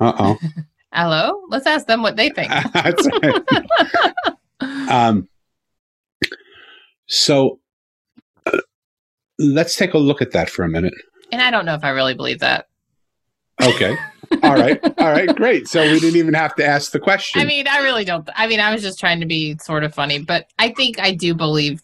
[0.00, 0.38] Uh oh.
[0.92, 1.40] Hello.
[1.48, 2.52] Let's ask them what they think.
[4.88, 5.28] Um.
[7.06, 7.58] So
[8.46, 8.58] uh,
[9.38, 10.94] let's take a look at that for a minute.
[11.32, 12.68] And I don't know if I really believe that.
[13.62, 13.96] Okay.
[14.42, 14.80] All right.
[14.98, 15.34] All right.
[15.34, 15.68] Great.
[15.68, 17.40] So we didn't even have to ask the question.
[17.40, 18.28] I mean, I really don't.
[18.34, 21.12] I mean, I was just trying to be sort of funny, but I think I
[21.12, 21.82] do believe.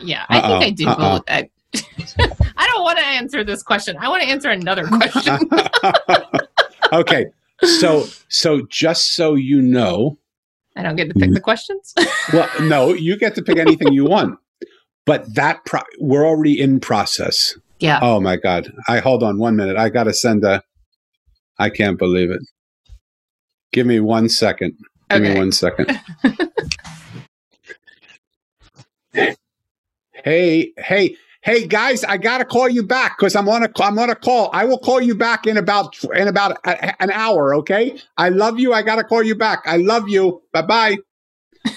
[0.00, 0.60] Yeah, I Uh-oh.
[0.60, 0.96] think I do Uh-oh.
[0.96, 1.22] believe.
[1.28, 1.50] I,
[2.56, 3.96] I don't want to answer this question.
[3.98, 5.38] I want to answer another question.
[6.92, 7.26] okay.
[7.62, 10.18] So, so just so you know,
[10.76, 11.92] I don't get to pick the questions.
[12.32, 14.38] well, no, you get to pick anything you want.
[15.06, 17.58] But that pro- we're already in process.
[17.80, 17.98] Yeah.
[18.02, 18.72] Oh my God.
[18.88, 19.76] I hold on one minute.
[19.76, 20.62] I got to send a
[21.58, 22.42] I can't believe it.
[23.72, 24.76] Give me one second.
[25.10, 25.32] Give okay.
[25.34, 26.00] me one second.
[30.24, 32.04] hey, hey, hey, guys!
[32.04, 34.50] I gotta call you back because I'm on a I'm on a call.
[34.52, 37.54] I will call you back in about in about a, an hour.
[37.56, 37.98] Okay.
[38.16, 38.72] I love you.
[38.72, 39.62] I gotta call you back.
[39.66, 40.42] I love you.
[40.52, 40.98] Bye bye.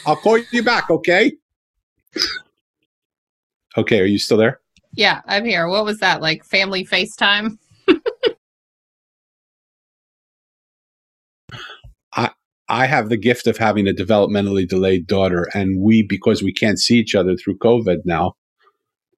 [0.06, 0.90] I'll call you back.
[0.90, 1.34] Okay.
[3.78, 4.00] Okay.
[4.00, 4.60] Are you still there?
[4.94, 5.68] Yeah, I'm here.
[5.68, 6.44] What was that like?
[6.44, 7.58] Family FaceTime?
[12.72, 16.80] I have the gift of having a developmentally delayed daughter, and we, because we can't
[16.80, 18.34] see each other through COVID now,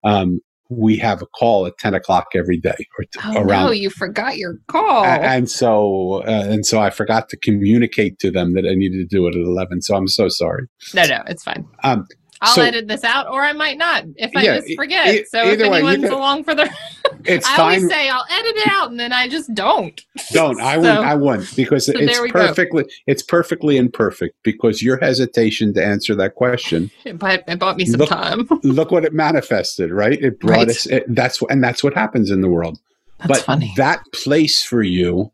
[0.03, 0.39] um,
[0.69, 3.67] we have a call at 10 o'clock every day or t- oh, around.
[3.67, 5.05] No, you forgot your call.
[5.05, 9.07] And, and so, uh, and so I forgot to communicate to them that I needed
[9.07, 9.83] to do it at 11.
[9.83, 10.65] So I'm so sorry.
[10.95, 11.67] No, no, it's fine.
[11.83, 12.07] Um,
[12.43, 15.15] I'll so, edit this out, or I might not if I yeah, just forget.
[15.15, 16.69] E- so if anyone's way, along for the,
[17.25, 17.60] it's I fine.
[17.60, 19.99] always say I'll edit it out, and then I just don't.
[20.34, 21.08] Don't I so, won't.
[21.08, 22.89] I won't because so it's perfectly go.
[23.08, 26.91] it's perfectly imperfect because your hesitation to answer that question.
[27.06, 28.47] It, bought, it bought me some look, time.
[28.63, 30.21] look what it manifested, right?
[30.21, 30.69] It brought right.
[30.69, 30.86] us.
[30.86, 32.77] It, that's and that's what happens in the world.
[33.19, 33.73] That's but funny.
[33.77, 35.32] that place for you,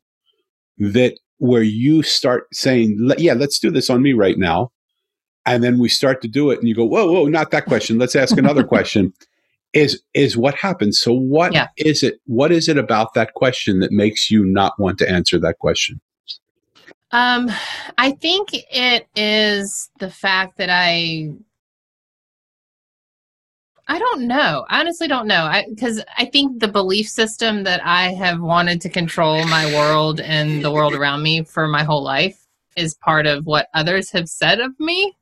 [0.78, 4.72] that where you start saying, "Yeah, let's do this on me right now."
[5.46, 7.98] And then we start to do it and you go whoa whoa not that question
[7.98, 9.14] let's ask another question
[9.74, 11.68] is is what happens so what yeah.
[11.78, 15.38] is it what is it about that question that makes you not want to answer
[15.40, 16.00] that question
[17.12, 17.50] um
[17.98, 21.30] i think it is the fact that i
[23.92, 24.68] I don't know.
[24.70, 25.46] I honestly don't know.
[25.46, 29.66] I because I, I, think the belief system that I have wanted to control my
[29.74, 34.12] world and the world around me for my whole life is part of what others
[34.12, 35.18] have said of me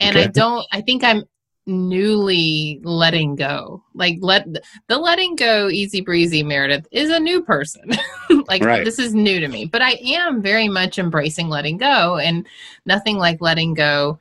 [0.00, 0.24] and okay.
[0.24, 0.66] I don't.
[0.72, 1.24] I think I'm
[1.66, 3.82] newly letting go.
[3.94, 4.46] Like let
[4.88, 7.92] the letting go easy breezy Meredith is a new person.
[8.48, 8.84] like right.
[8.84, 12.46] this is new to me, but I am very much embracing letting go and
[12.86, 14.18] nothing like letting go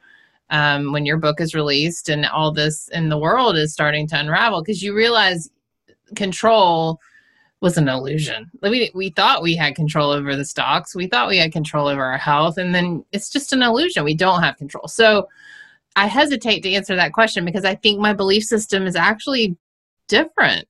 [0.50, 4.20] um, when your book is released and all this in the world is starting to
[4.20, 5.50] unravel because you realize
[6.16, 7.00] control
[7.60, 8.52] was an illusion.
[8.62, 10.96] We, we thought we had control over the stocks.
[10.96, 12.58] We thought we had control over our health.
[12.58, 14.04] And then it's just an illusion.
[14.04, 14.88] We don't have control.
[14.88, 15.28] So
[15.98, 19.58] I hesitate to answer that question because I think my belief system is actually
[20.08, 20.68] different.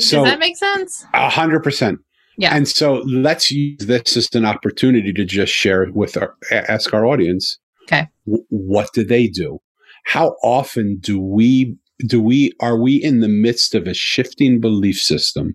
[0.00, 1.04] So, Does that make sense?
[1.12, 2.00] A hundred percent.
[2.38, 2.56] Yeah.
[2.56, 7.04] And so let's use this as an opportunity to just share with our ask our
[7.06, 7.58] audience.
[7.84, 8.08] Okay.
[8.26, 9.60] W- what do they do?
[10.06, 14.96] How often do we do we are we in the midst of a shifting belief
[14.96, 15.54] system?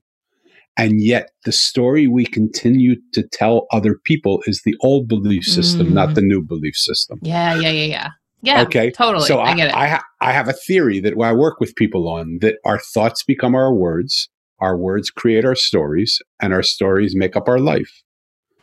[0.78, 5.88] And yet the story we continue to tell other people is the old belief system,
[5.88, 5.94] mm.
[5.94, 7.20] not the new belief system.
[7.22, 8.10] Yeah, yeah, yeah, yeah.
[8.42, 8.62] Yeah.
[8.64, 8.92] Okay.
[8.92, 9.26] Totally.
[9.26, 9.76] So I, I get it.
[9.76, 13.24] I, ha- I have a theory that I work with people on that our thoughts
[13.24, 18.02] become our words, our words create our stories, and our stories make up our life.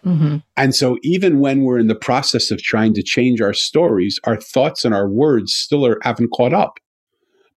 [0.05, 0.37] Mm-hmm.
[0.57, 4.37] And so, even when we're in the process of trying to change our stories, our
[4.41, 6.79] thoughts and our words still are, haven't caught up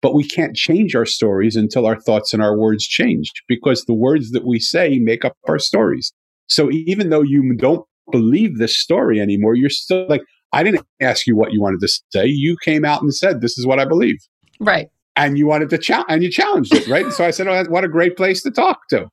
[0.02, 3.94] But we can't change our stories until our thoughts and our words change because the
[3.94, 6.14] words that we say make up our stories.
[6.48, 11.28] So even though you don't believe this story anymore, you're still like, I didn't ask
[11.28, 12.26] you what you wanted to say.
[12.26, 14.18] You came out and said, This is what I believe.
[14.60, 14.90] Right.
[15.16, 17.12] And you wanted to challenge and you challenged it, right?
[17.12, 19.08] so I said, Oh, what a great place to talk to.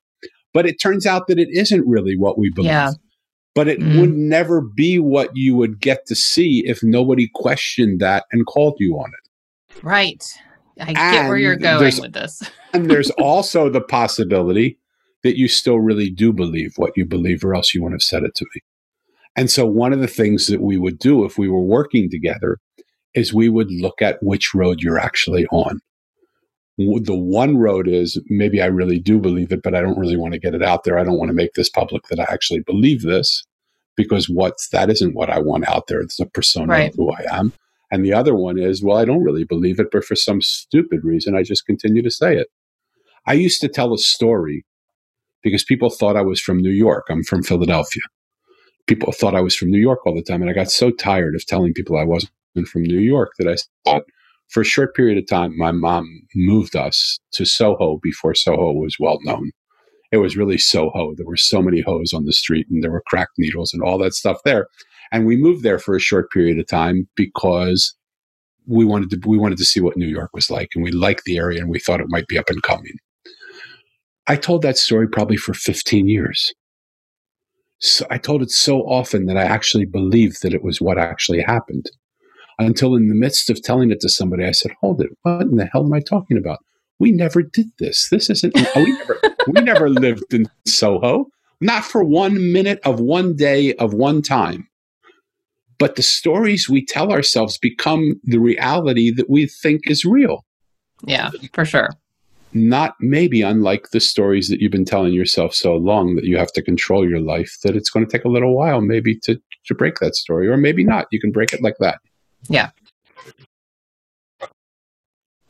[0.55, 2.71] But it turns out that it isn't really what we believe.
[2.71, 2.93] Yeah.
[3.55, 4.01] But it Mm.
[4.01, 8.77] would never be what you would get to see if nobody questioned that and called
[8.79, 9.83] you on it.
[9.83, 10.23] Right.
[10.81, 12.43] I get where you're going with this.
[12.75, 14.79] And there's also the possibility
[15.23, 18.23] that you still really do believe what you believe, or else you wouldn't have said
[18.23, 18.61] it to me.
[19.37, 22.59] And so, one of the things that we would do if we were working together
[23.15, 25.81] is we would look at which road you're actually on.
[26.79, 30.35] The one road is maybe I really do believe it, but I don't really want
[30.35, 30.99] to get it out there.
[30.99, 33.43] I don't want to make this public that I actually believe this
[33.97, 36.01] because what's that isn't what I want out there.
[36.03, 36.91] It's a persona Right.
[36.91, 37.55] of who I am.
[37.91, 41.01] And the other one is, well, I don't really believe it, but for some stupid
[41.03, 42.49] reason, I just continue to say it.
[43.27, 44.67] I used to tell a story
[45.43, 47.07] because people thought I was from New York.
[47.09, 48.03] I'm from Philadelphia.
[48.87, 50.43] People thought I was from New York all the time.
[50.43, 52.31] And I got so tired of telling people I wasn't
[52.69, 54.05] from New York that I thought
[54.49, 58.97] for a short period of time, my mom moved us to Soho before Soho was
[58.99, 59.51] well known.
[60.13, 61.15] It was really Soho.
[61.17, 63.99] There were so many hoes on the street and there were crack needles and all
[63.99, 64.69] that stuff there.
[65.13, 67.95] And we moved there for a short period of time because
[68.67, 71.25] we wanted to we wanted to see what New York was like and we liked
[71.25, 72.99] the area and we thought it might be up and coming.
[74.29, 76.53] I told that story probably for 15 years.
[77.79, 81.43] So I told it so often that I actually believed that it was what actually
[81.43, 81.91] happened.
[82.59, 85.11] Until in the midst of telling it to somebody, I said, "Hold it!
[85.23, 86.59] What in the hell am I talking about?
[86.99, 88.09] We never did this.
[88.11, 88.55] This isn't.
[88.77, 89.21] We never.
[89.47, 91.27] we never lived in Soho.
[91.61, 94.69] Not for one minute of one day of one time.
[95.79, 100.47] But the stories we tell ourselves become the reality that we think is real."
[101.05, 101.91] Yeah, for sure.
[102.57, 106.53] Not maybe unlike the stories that you've been telling yourself so long that you have
[106.53, 109.75] to control your life that it's going to take a little while maybe to to
[109.75, 111.99] break that story or maybe not you can break it like that
[112.49, 112.71] Yeah.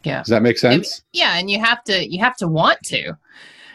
[0.02, 0.18] Yeah.
[0.22, 3.16] does that make sense Yeah, and you have to you have to want to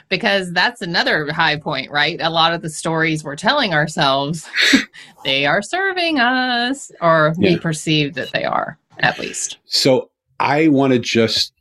[0.09, 2.19] because that's another high point, right?
[2.21, 4.45] A lot of the stories we're telling ourselves,
[5.23, 9.57] they are serving us or we perceive that they are at least.
[9.65, 11.53] so i want to just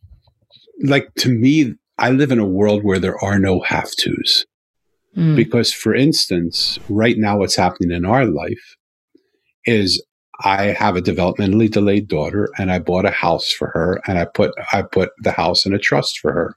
[0.83, 4.45] like to me i live in a world where there are no have tos
[5.17, 5.35] Mm.
[5.35, 8.77] because for instance right now what's happening in our life
[9.67, 10.01] is
[10.45, 14.25] i have a developmentally delayed daughter and i bought a house for her and i
[14.25, 16.55] put i put the house in a trust for her.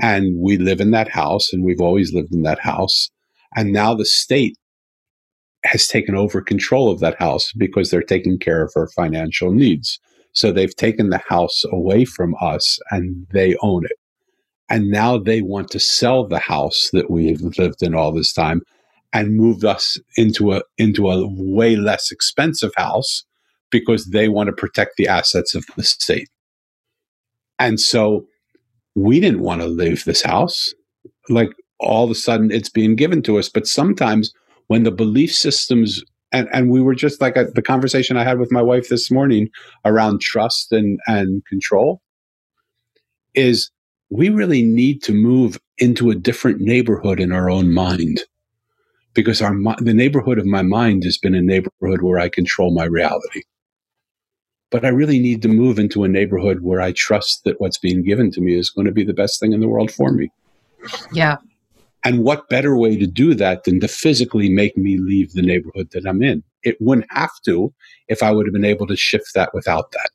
[0.00, 3.10] And we live in that house and we've always lived in that house.
[3.56, 4.56] And now the state
[5.64, 9.98] has taken over control of that house because they're taking care of her financial needs
[10.32, 13.96] so they've taken the house away from us and they own it
[14.70, 18.62] and now they want to sell the house that we've lived in all this time
[19.12, 23.24] and move us into a into a way less expensive house
[23.70, 26.28] because they want to protect the assets of the state.
[27.58, 28.26] And so
[28.94, 30.72] we didn't want to leave this house.
[31.28, 33.48] Like all of a sudden it's being given to us.
[33.48, 34.32] But sometimes
[34.68, 38.38] when the belief systems and, and we were just like a, the conversation I had
[38.38, 39.48] with my wife this morning
[39.84, 42.00] around trust and, and control
[43.34, 43.70] is
[44.10, 48.22] we really need to move into a different neighborhood in our own mind
[49.14, 52.84] because our the neighborhood of my mind has been a neighborhood where I control my
[52.84, 53.42] reality.
[54.70, 58.04] But I really need to move into a neighborhood where I trust that what's being
[58.04, 60.30] given to me is going to be the best thing in the world for me.
[61.12, 61.38] Yeah.
[62.04, 65.90] And what better way to do that than to physically make me leave the neighborhood
[65.92, 66.42] that I'm in?
[66.62, 67.72] It wouldn't have to
[68.08, 70.10] if I would have been able to shift that without that.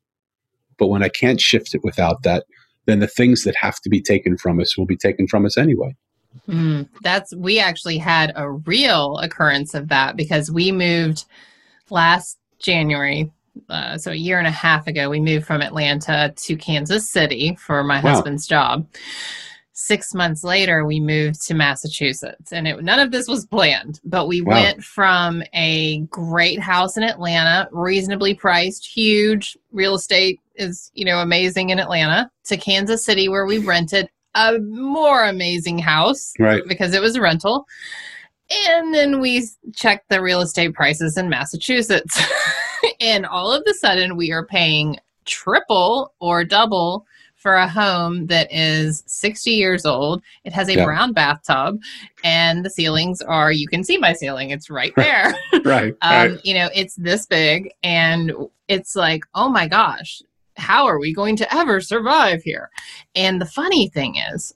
[0.77, 2.45] But when I can't shift it without that,
[2.85, 5.57] then the things that have to be taken from us will be taken from us
[5.57, 5.95] anyway.
[6.49, 11.25] Mm, that's we actually had a real occurrence of that because we moved
[11.89, 13.31] last January,
[13.69, 15.09] uh, so a year and a half ago.
[15.09, 18.13] We moved from Atlanta to Kansas City for my Wow.
[18.13, 18.85] husband's job.
[19.77, 23.99] Six months later, we moved to Massachusetts, and it, none of this was planned.
[24.05, 24.53] But we Wow.
[24.63, 31.19] went from a great house in Atlanta, reasonably priced, huge real estate is you know
[31.19, 36.63] amazing in Atlanta, to Kansas City, where we rented a more amazing house Right.
[36.67, 37.67] because it was a rental.
[38.69, 39.45] And then we
[39.75, 42.17] checked the real estate prices in Massachusetts.
[43.01, 47.05] and all of a sudden, we are paying triple or double
[47.45, 50.23] for a home that is 60 years old.
[50.45, 50.83] It has a Yeah.
[50.83, 51.79] brown bathtub,
[52.23, 55.35] and the ceilings are, you can see my ceiling, it's right there.
[55.63, 55.93] Right.
[56.01, 56.39] um, right.
[56.43, 58.33] You know, it's this big, and
[58.67, 60.23] it's like, oh my gosh,
[60.57, 62.71] how are we going to ever survive here?
[63.13, 64.55] And the funny thing is,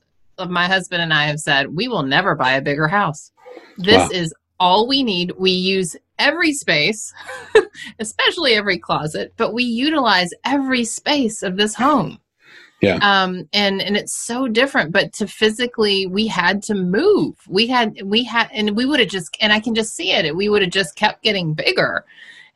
[0.50, 3.32] my husband and I have said we will never buy a bigger house.
[3.78, 4.10] This wow.
[4.12, 5.34] is all we need.
[5.38, 7.14] We use every space,
[8.00, 12.20] especially every closet, but we utilize every space of this home.
[12.82, 13.00] Yeah.
[13.02, 14.92] Um, and and it's so different.
[14.92, 17.36] But to physically, we had to move.
[17.48, 20.36] We had we had, and we would have just, and I can just see it.
[20.36, 22.06] We would have just kept getting bigger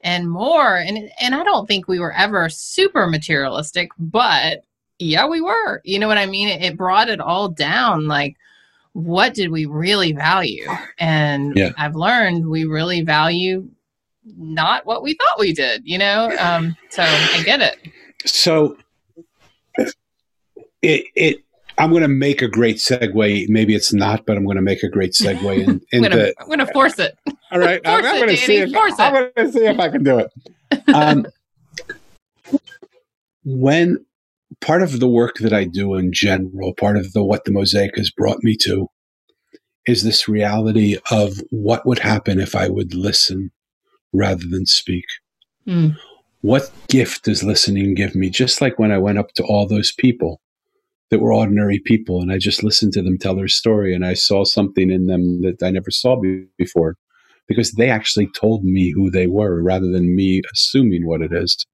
[0.02, 0.78] and more.
[0.78, 4.64] And and I don't think we were ever super materialistic, but
[5.00, 5.82] yeah, we were.
[5.84, 6.48] You know what I mean?
[6.48, 8.08] It, it brought it all down.
[8.08, 8.38] Like,
[8.94, 10.70] what did we really value?
[11.00, 11.72] And yeah.
[11.78, 13.70] I've learned we really value
[14.26, 15.82] not what we thought we did.
[15.86, 17.78] You know, um, so I get it.
[18.26, 18.78] So
[20.84, 21.44] it, it
[21.78, 23.50] I'm going to make a great segue.
[23.50, 25.44] Maybe it's not, but I'm going to make a great segue.
[25.68, 27.18] In, in I'm going to force it.
[27.52, 30.04] All right, I'm, I'm going to see if I'm going to see if I can
[30.04, 30.32] do it.
[30.92, 31.28] Um,
[33.46, 34.04] when
[34.60, 37.96] part of the work that I do in general, part of the what the mosaic
[37.98, 38.90] has brought me to,
[39.86, 43.52] is this reality of what would happen if I would listen
[44.14, 45.06] rather than speak.
[45.68, 45.96] Mm.
[46.42, 48.32] What gift does listening give me?
[48.32, 50.42] Just like when I went up to all those people
[51.14, 54.16] that were ordinary people and I just listened to them tell their story and I
[54.16, 56.20] saw something in them that I never saw
[56.58, 56.96] before
[57.48, 61.68] because they actually told me who they were rather than me assuming what it is.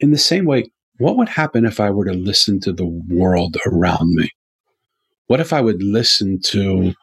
[0.00, 0.64] In the same way,
[0.98, 4.28] what would happen if I were to listen to the world around me?
[5.28, 6.94] What if I would listen to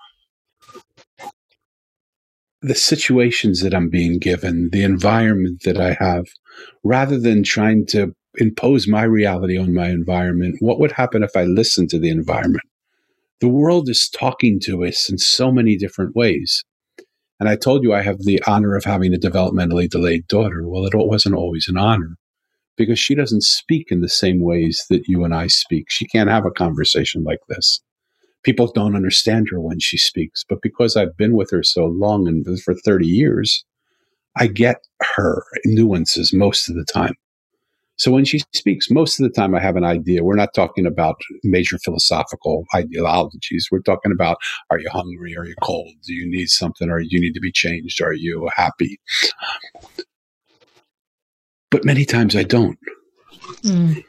[2.61, 6.25] the situations that I'm being given, the environment that I have,
[6.83, 11.43] rather than trying to impose my reality on my environment, what would happen if I
[11.43, 12.63] listened to the environment?
[13.41, 16.63] The world is talking to us in so many different ways.
[17.39, 20.67] And I told you I have the honor of having a developmentally delayed daughter.
[20.67, 22.17] Well, it wasn't always an honor
[22.75, 25.85] because she doesn't speak in the same ways that you and I speak.
[25.89, 27.81] She can't have a conversation like this.
[28.43, 32.27] People don't understand her when she speaks, but because I've been with her so long
[32.27, 33.65] and for 30 years,
[34.37, 34.77] I get
[35.15, 37.15] her nuances most of the time.
[37.99, 40.23] So when she speaks, most of the time I have an idea.
[40.23, 43.67] We're not talking about major philosophical ideologies.
[43.69, 44.37] We're talking about
[44.69, 45.35] are you hungry?
[45.37, 45.91] Are you cold?
[46.07, 46.89] Do you need something?
[46.89, 48.01] Or you need to be changed?
[48.01, 48.99] Are you happy?
[51.69, 52.79] But many times I don't.
[53.63, 54.03] Mm.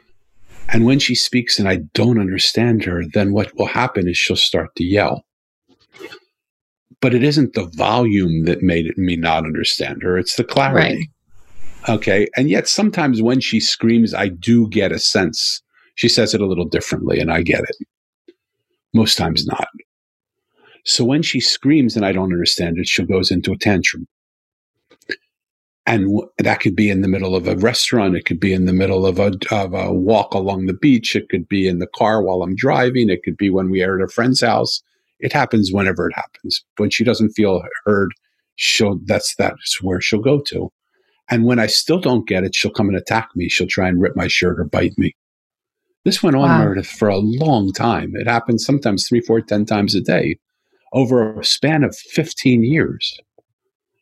[0.68, 4.36] And when she speaks and I don't understand her, then what will happen is she'll
[4.36, 5.24] start to yell.
[7.00, 10.96] But it isn't the volume that made me not understand her, it's the clarity.
[10.96, 11.08] Right.
[11.88, 12.28] Okay.
[12.36, 15.62] And yet sometimes when she screams, I do get a sense.
[15.94, 18.34] She says it a little differently and I get it.
[18.92, 19.68] Most times not.
[20.84, 24.06] So when she screams and I don't understand it, she goes into a tantrum.
[25.86, 28.14] And that could be in the middle of a restaurant.
[28.14, 31.16] It could be in the middle of a, of a walk along the beach.
[31.16, 33.10] It could be in the car while I'm driving.
[33.10, 34.82] It could be when we are at a friend's house.
[35.18, 36.64] It happens whenever it happens.
[36.76, 38.10] When she doesn't feel heard,
[38.54, 40.70] she'll, that's, that's where she'll go to.
[41.30, 43.48] And when I still don't get it, she'll come and attack me.
[43.48, 45.14] She'll try and rip my shirt or bite me.
[46.04, 46.58] This went on, wow.
[46.58, 48.12] Meredith, for a long time.
[48.14, 50.38] It happened sometimes three, four, ten times a day
[50.92, 53.18] over a span of 15 years.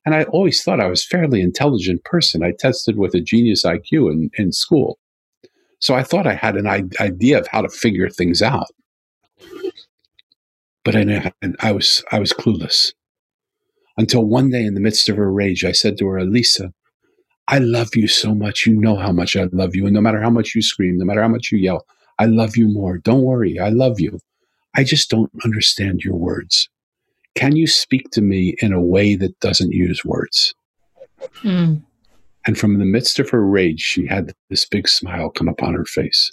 [0.07, 2.43] And I always thought I was a fairly intelligent person.
[2.43, 4.99] I tested with a genius IQ in, in school.
[5.81, 8.69] So I thought I had an idea of how to figure things out.
[10.85, 12.95] But I, I was I was clueless.
[13.99, 16.73] Until one day in the midst of her rage, I said to her, Elisa,
[17.49, 18.67] I love you so much.
[18.67, 19.87] You know how much I love you.
[19.87, 21.87] And no matter how much you scream, no matter how much you yell,
[22.19, 22.99] I love you more.
[22.99, 23.59] Don't worry.
[23.59, 24.19] I love you.
[24.77, 26.69] I just don't understand your words.
[27.35, 30.55] Can you speak to me in a way that doesn't use words?
[31.43, 31.83] Mm.
[32.47, 35.85] And from the midst of her rage, she had this big smile come upon her
[35.85, 36.31] face.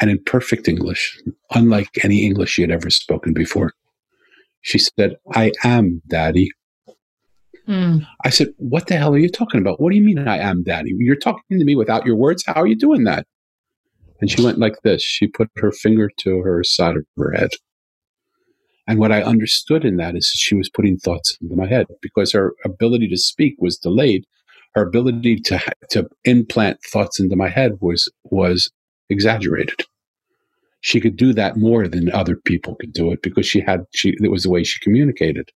[0.00, 1.18] And in perfect English,
[1.54, 3.72] unlike any English she had ever spoken before,
[4.60, 6.50] she said, I am daddy.
[7.68, 8.06] Mm.
[8.24, 9.80] I said, What the hell are you talking about?
[9.80, 10.94] What do you mean I am daddy?
[10.96, 12.44] You're talking to me without your words?
[12.46, 13.26] How are you doing that?
[14.20, 15.02] And she went like this.
[15.02, 17.50] She put her finger to her side of her head.
[18.88, 22.32] And what I understood in that is she was putting thoughts into my head because
[22.32, 24.24] her ability to speak was delayed.
[24.74, 25.60] Her ability to,
[25.90, 28.70] to implant thoughts into my head was, was
[29.10, 29.82] exaggerated.
[30.80, 34.14] She could do that more than other people could do it because she had, she,
[34.22, 35.50] it was the way she communicated.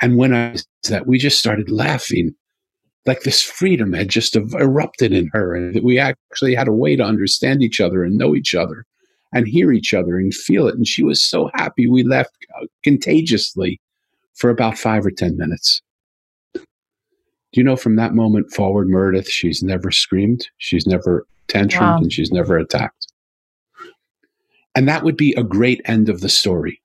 [0.00, 2.34] And when I said that, we just started laughing.
[3.06, 6.94] Like this freedom had just erupted in her, and that we actually had a way
[6.96, 8.84] to understand each other and know each other
[9.32, 10.74] and hear each other and feel it.
[10.74, 11.88] And she was so happy.
[11.88, 13.80] We left uh, contagiously
[14.34, 15.82] for about five or 10 minutes.
[16.54, 16.62] Do
[17.60, 20.48] you know from that moment forward, Meredith, she's never screamed.
[20.58, 21.98] She's never tantrumed wow.
[21.98, 23.06] and she's never attacked.
[24.74, 26.80] And that would be a great end of the story.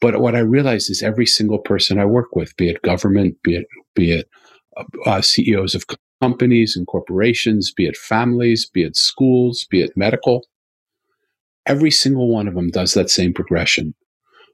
[0.00, 3.56] But what I realize is every single person I work with, be it government, be
[3.56, 4.28] it be it
[4.76, 5.84] uh, uh CEOs of
[6.20, 10.44] companies and corporations, be it families, be it schools, be it medical,
[11.66, 13.94] every single one of them does that same progression.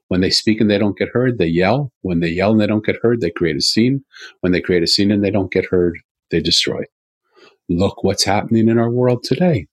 [0.09, 1.91] When they speak and they don't get heard, they yell.
[2.01, 4.03] When they yell and they don't get heard, they create a scene.
[4.41, 5.97] When they create a scene and they don't get heard,
[6.29, 6.83] they destroy.
[7.69, 9.67] Look what's happening in our world today.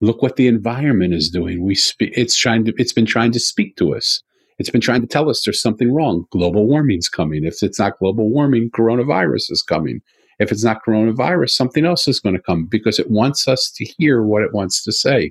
[0.00, 1.64] Look what the environment is doing.
[1.64, 4.22] We spe- it's trying to it's been trying to speak to us.
[4.58, 6.26] It's been trying to tell us there's something wrong.
[6.30, 7.44] Global warming's coming.
[7.44, 10.00] If it's not global warming, coronavirus is coming.
[10.38, 13.84] If it's not coronavirus, something else is going to come because it wants us to
[13.98, 15.30] hear what it wants to say.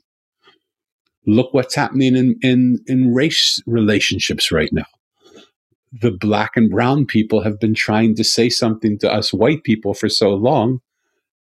[1.25, 4.85] Look what's happening in, in, in race relationships right now.
[5.91, 9.93] The black and brown people have been trying to say something to us white people
[9.93, 10.79] for so long.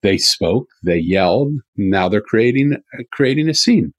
[0.02, 1.54] They spoke, they yelled.
[1.78, 2.78] Now they're creating
[3.12, 3.92] creating a scene.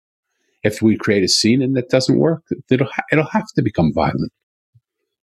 [0.67, 4.33] If we create a scene and that doesn't work, it'll it'll have to become violent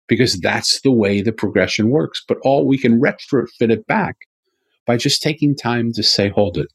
[0.06, 2.22] because that's the way the progression works.
[2.26, 4.16] But all we can retrofit it back
[4.86, 6.68] by just taking time to say, "Hold it.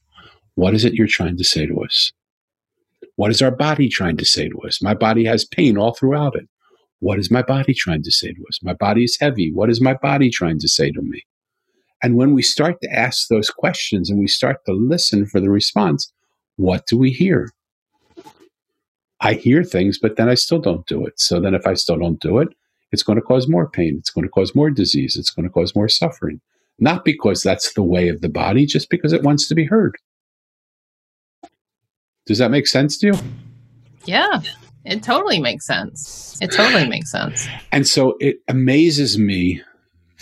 [0.56, 2.12] What is it you're trying to say to us?
[3.16, 4.82] What is our body trying to say to us?
[4.82, 6.48] My body has pain all throughout it.
[7.00, 8.60] What is my body trying to say to us?
[8.62, 9.52] My body is heavy.
[9.54, 11.24] What is my body trying to say to me?
[12.04, 15.50] And when we start to ask those questions and we start to listen for the
[15.50, 16.12] response,
[16.58, 17.52] what do we hear?
[19.22, 21.20] I hear things, but then I still don't do it.
[21.20, 22.50] So then if I still don't do it,
[22.92, 23.98] it's going to cause more pain.
[24.00, 25.16] It's going to cause more disease.
[25.16, 26.42] It's going to cause more suffering.
[26.80, 29.96] Not because that's the way of the body, just because it wants to be heard.
[32.26, 33.14] Does that make sense to you?
[34.06, 34.42] Yeah,
[34.86, 36.38] it totally makes sense.
[36.42, 37.48] It totally makes sense.
[37.72, 39.62] And so it amazes me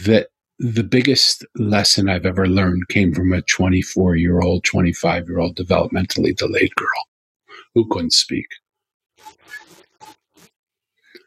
[0.04, 0.30] that
[0.60, 5.56] the biggest lesson I've ever learned came from a 24 year old, 25 year old
[5.56, 6.90] developmentally delayed girl
[7.76, 8.48] who couldn't speak.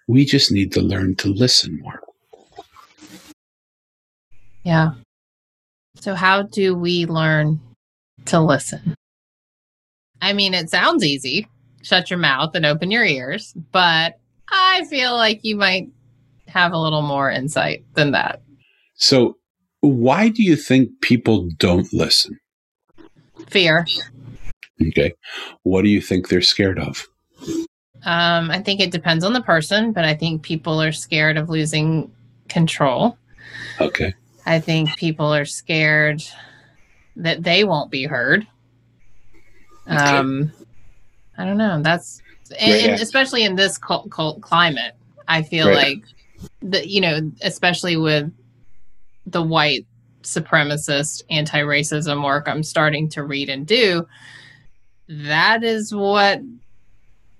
[0.09, 2.01] We just need to learn to listen more.
[4.65, 4.93] Yeah.
[5.97, 7.61] So, how do we learn
[8.27, 8.95] to listen?
[10.21, 11.47] I mean, it sounds easy.
[11.83, 14.19] Shut your mouth and open your ears, but
[14.51, 15.89] I feel like you might
[16.49, 18.43] have a little more insight than that.
[18.95, 19.37] So,
[19.81, 22.39] why do you think people don't listen?
[23.49, 23.87] Fear.
[24.89, 25.13] Okay.
[25.63, 27.07] What do you think they're scared of?
[28.05, 31.51] Um, I think it depends on the person, but I think people are scared of
[31.51, 32.11] losing
[32.49, 33.17] control.
[33.81, 34.15] Okay.
[34.47, 36.23] I think people are scared
[37.17, 38.47] that they won't be heard.
[39.87, 40.53] Um,
[41.37, 41.83] I don't know.
[41.83, 42.23] That's
[42.59, 44.95] and, and especially in this cult, cult climate,
[45.29, 45.77] I feel right.
[45.77, 46.05] like
[46.63, 48.33] that you know, especially with
[49.27, 49.87] the white
[50.23, 54.07] supremacist anti-racism work I'm starting to read and do,
[55.09, 56.41] that is what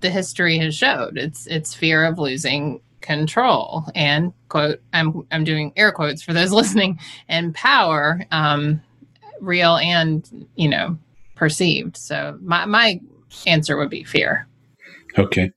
[0.01, 1.17] the history has showed.
[1.17, 6.51] It's it's fear of losing control and quote I'm I'm doing air quotes for those
[6.61, 8.81] listening and power um
[9.39, 10.97] real and you know
[11.35, 11.97] perceived.
[11.97, 12.99] So my my
[13.47, 14.47] answer would be fear.
[15.17, 15.51] Okay.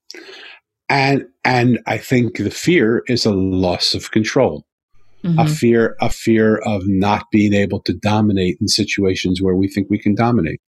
[0.88, 4.64] And and I think the fear is a loss of control.
[5.22, 5.38] Mm-hmm.
[5.38, 9.88] A fear a fear of not being able to dominate in situations where we think
[9.90, 10.60] we can dominate.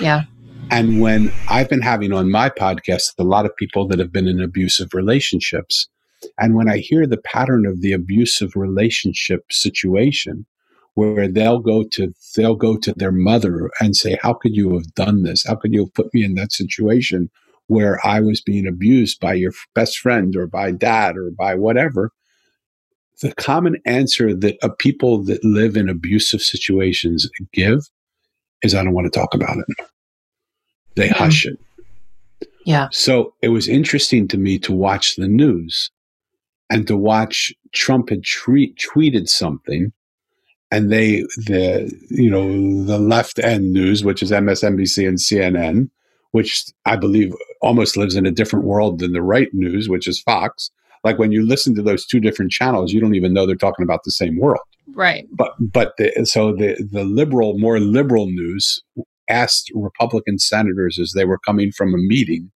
[0.00, 0.24] Yeah.
[0.70, 4.28] And when I've been having on my podcast a lot of people that have been
[4.28, 5.88] in abusive relationships,
[6.38, 10.46] and when I hear the pattern of the abusive relationship situation,
[10.94, 14.94] where they'll go to they'll go to their mother and say how could you have
[14.94, 15.44] done this?
[15.46, 17.30] How could you have put me in that situation
[17.68, 22.12] where i was being abused by your best friend or by dad or by whatever?
[23.22, 27.80] The common answer that uh, people that live in abusive situations give
[28.62, 29.81] is i don't want to talk about it
[30.96, 31.24] they mm-hmm.
[31.24, 31.58] hush it.
[32.64, 32.88] Yeah.
[32.92, 35.90] So it was interesting to me to watch the news
[36.70, 39.92] and to watch trump had tre- tweeted something
[40.70, 45.90] and they the you know the left end news which is msnbc and cnn
[46.32, 50.20] which i believe almost lives in a different world than the right news which is
[50.20, 50.70] fox.
[51.04, 53.84] Like when you listen to those two different channels you don't even know they're talking
[53.84, 54.60] about the same world.
[54.94, 55.26] Right.
[55.32, 58.82] But but the, so the the liberal more liberal news
[59.32, 62.50] asked republican senators as they were coming from a meeting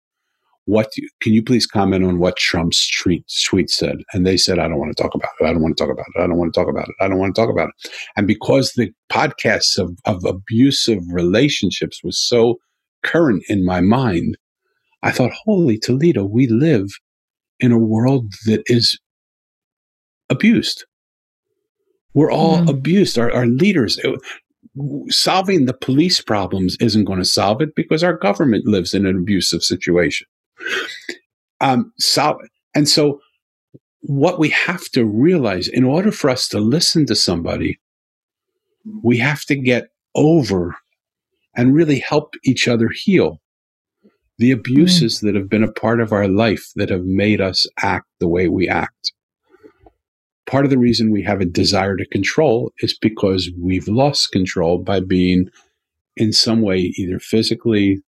[0.67, 3.99] what you, can you please comment on what Trump's tweet, tweet said?
[4.11, 5.45] And they said, I don't want to talk about it.
[5.45, 6.21] I don't want to talk about it.
[6.21, 6.95] I don't want to talk about it.
[6.99, 7.91] I don't want to talk about it.
[8.17, 12.57] And because the podcasts of, of abusive relationships was so
[13.03, 14.37] current in my mind,
[15.03, 16.87] I thought, holy Toledo, we live
[17.61, 18.99] in a world that is
[20.29, 20.85] abused.
[22.13, 23.17] We're all mm abused.
[23.17, 23.99] Our, our leaders,
[25.09, 29.17] solving the police problems isn't going to solve it because our government lives in an
[29.17, 30.27] abusive situation.
[31.61, 32.39] Um, so,
[32.75, 33.19] and so,
[34.01, 37.79] what we have to realize in order for us to listen to somebody,
[39.03, 40.75] we have to get over
[41.55, 43.41] and really help each other heal
[44.37, 45.21] the abuses mm.
[45.21, 48.47] that have been a part of our life that have made us act the way
[48.47, 49.13] we act.
[50.47, 54.77] Part of the reason we have a desire to control is because we've lost control
[54.77, 55.49] by being
[56.15, 58.01] in some way either physically,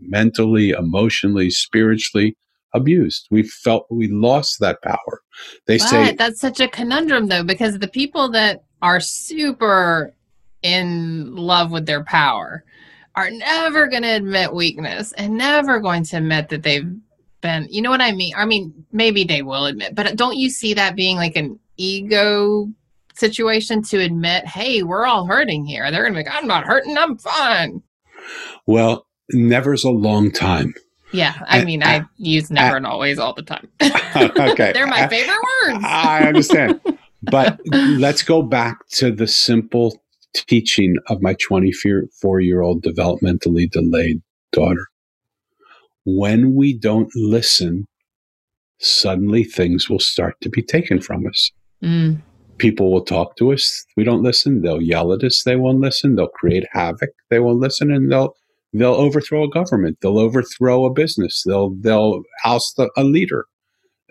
[0.00, 2.36] mentally, emotionally, spiritually
[2.74, 3.26] abused.
[3.30, 5.22] We felt we lost that power.
[5.66, 10.14] They but say that's such a conundrum though, because the people that are super
[10.62, 12.64] in love with their power
[13.14, 16.94] are never going to admit weakness and never going to admit that they've
[17.40, 18.34] been, you know what I mean?
[18.36, 22.68] I mean, maybe they will admit, but don't you see that being like an ego
[23.14, 25.90] situation to admit, hey, we're all hurting here?
[25.90, 27.82] They're going to be like, I'm not hurting, I'm fine.
[28.66, 30.74] Well, never's a long time.
[31.12, 33.68] Yeah, I mean, I use never and always all the time.
[33.80, 34.72] okay.
[34.72, 35.84] They're my favorite words.
[35.84, 36.80] I understand.
[37.20, 39.98] But let's go back to the simple
[40.32, 44.22] teaching of my 24 year old developmentally delayed
[44.52, 44.86] daughter.
[46.04, 47.88] When we don't listen,
[48.78, 51.50] suddenly things will start to be taken from us.
[51.82, 52.20] Mm.
[52.58, 53.84] People will talk to us.
[53.96, 54.62] We don't listen.
[54.62, 55.42] They'll yell at us.
[55.44, 56.16] They won't listen.
[56.16, 57.10] They'll create havoc.
[57.30, 58.34] They won't listen, and they'll
[58.72, 59.98] they'll overthrow a government.
[60.00, 61.44] They'll overthrow a business.
[61.46, 63.46] They'll they'll oust a leader.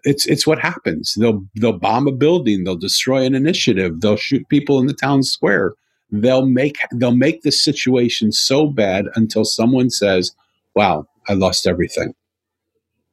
[0.04, 1.16] It's it's what happens.
[1.18, 2.64] They'll they'll bomb a building.
[2.64, 4.00] They'll destroy an initiative.
[4.00, 5.74] They'll shoot people in the town square
[6.12, 10.32] they'll make they'll make the situation so bad until someone says,
[10.76, 12.14] "Wow, I lost everything."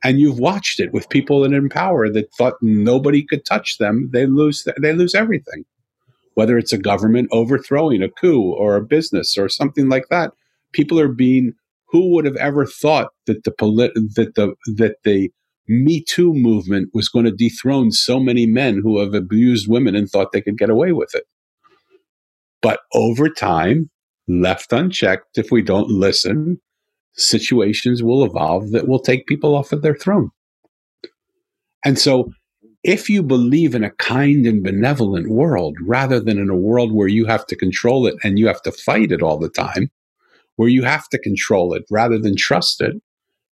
[0.04, 4.10] And you've watched it with people in power that thought nobody could touch them.
[4.12, 5.64] They lose they lose everything.
[6.34, 10.32] Whether it's a government overthrowing a coup or a business or something like that,
[10.72, 11.54] people are being
[11.88, 15.30] who would have ever thought that the polit- that the that the
[15.68, 20.10] Me Too movement was going to dethrone so many men who have abused women and
[20.10, 21.24] thought they could get away with it.
[22.62, 23.90] But over time,
[24.28, 26.60] left unchecked, if we don't listen,
[27.16, 30.30] situations will evolve that will take people off of their throne.
[31.84, 32.32] And so,
[32.82, 37.08] if you believe in a kind and benevolent world rather than in a world where
[37.08, 39.90] you have to control it and you have to fight it all the time,
[40.56, 42.94] where you have to control it rather than trust it,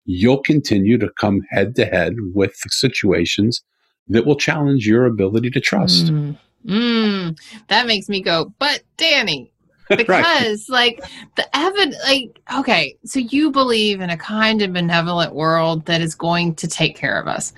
[0.04, 3.62] you'll continue to come head to head with situations
[4.08, 6.06] that will challenge your ability to trust.
[6.06, 6.36] Mm.
[6.66, 7.38] Mm,
[7.68, 9.51] that makes me go, but Danny,
[9.96, 11.00] because right.
[11.00, 11.04] like
[11.36, 16.14] the evidence, like, okay, so you believe in a kind and benevolent world that is
[16.14, 17.52] going to take care of us.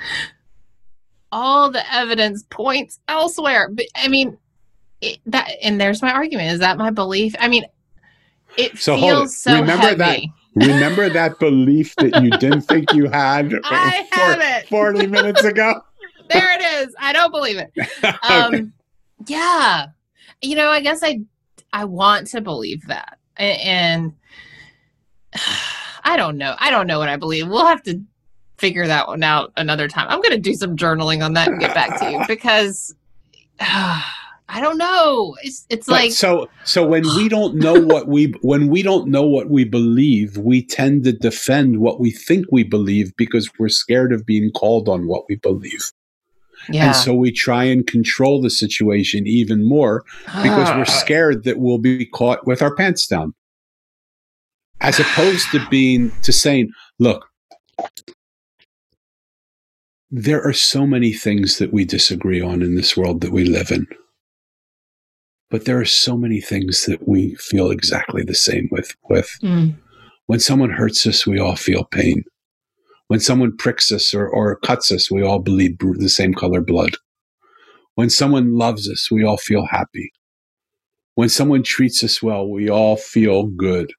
[1.32, 3.68] All the evidence points elsewhere.
[3.70, 4.38] But I mean,
[5.00, 6.52] it, that, and there's my argument.
[6.52, 7.34] Is that my belief?
[7.38, 7.64] I mean,
[8.56, 9.96] it so feels so Remember heavy.
[9.98, 10.20] that
[10.68, 14.68] remember that belief that you didn't think you had I have it.
[14.68, 15.80] 40 minutes ago
[16.30, 17.72] there it is i don't believe it
[18.22, 18.72] um,
[19.28, 19.86] yeah.
[20.42, 21.20] You know, I guess I
[21.74, 23.18] I want to believe that.
[23.36, 24.14] And
[26.04, 26.54] I don't know.
[26.58, 27.48] I don't know what I believe.
[27.48, 28.00] We'll have to
[28.58, 30.06] figure that one out another time.
[30.08, 32.94] I'm going to do some journaling on that and get back to you because
[33.58, 34.02] uh,
[34.48, 35.34] I don't know.
[35.42, 39.08] It's it's but like so so when we don't know what we when we don't
[39.08, 43.68] know what we believe, we tend to defend what we think we believe because we're
[43.68, 45.90] scared of being called on what we believe.
[46.68, 46.86] Yeah.
[46.86, 50.04] And so we try and control the situation even more
[50.42, 53.34] because we're scared that we'll be caught with our pants down.
[54.80, 57.26] As opposed to being to saying, look,
[60.10, 63.70] there are so many things that we disagree on in this world that we live
[63.70, 63.86] in.
[65.50, 69.28] But there are so many things that we feel exactly the same with with.
[69.42, 69.76] Mm.
[70.26, 72.24] When someone hurts us, we all feel pain.
[73.08, 76.92] When someone pricks us or, or cuts us, we all bleed the same color blood.
[77.94, 80.10] When someone loves us, we all feel happy.
[81.14, 83.92] When someone treats us well, we all feel good.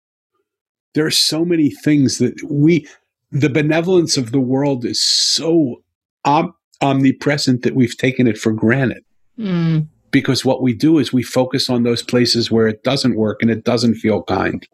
[0.95, 2.87] There are so many things that we,
[3.31, 5.81] the benevolence of the world is so
[6.25, 9.03] om- omnipresent that we've taken it for granted.
[9.37, 9.87] Mm.
[10.11, 13.51] Because what we do is we focus on those places where it doesn't work and
[13.51, 14.65] it doesn't feel kind.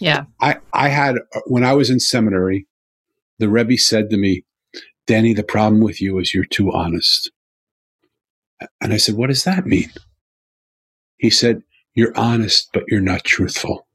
[0.00, 0.24] Yeah.
[0.40, 1.16] I, I had,
[1.46, 2.66] when I was in seminary,
[3.38, 4.44] the Rebbe said to me,
[5.06, 7.30] Danny, the problem with you is you're too honest.
[8.80, 9.90] And I said, What does that mean?
[11.18, 11.62] He said,
[11.94, 13.86] You're honest, but you're not truthful.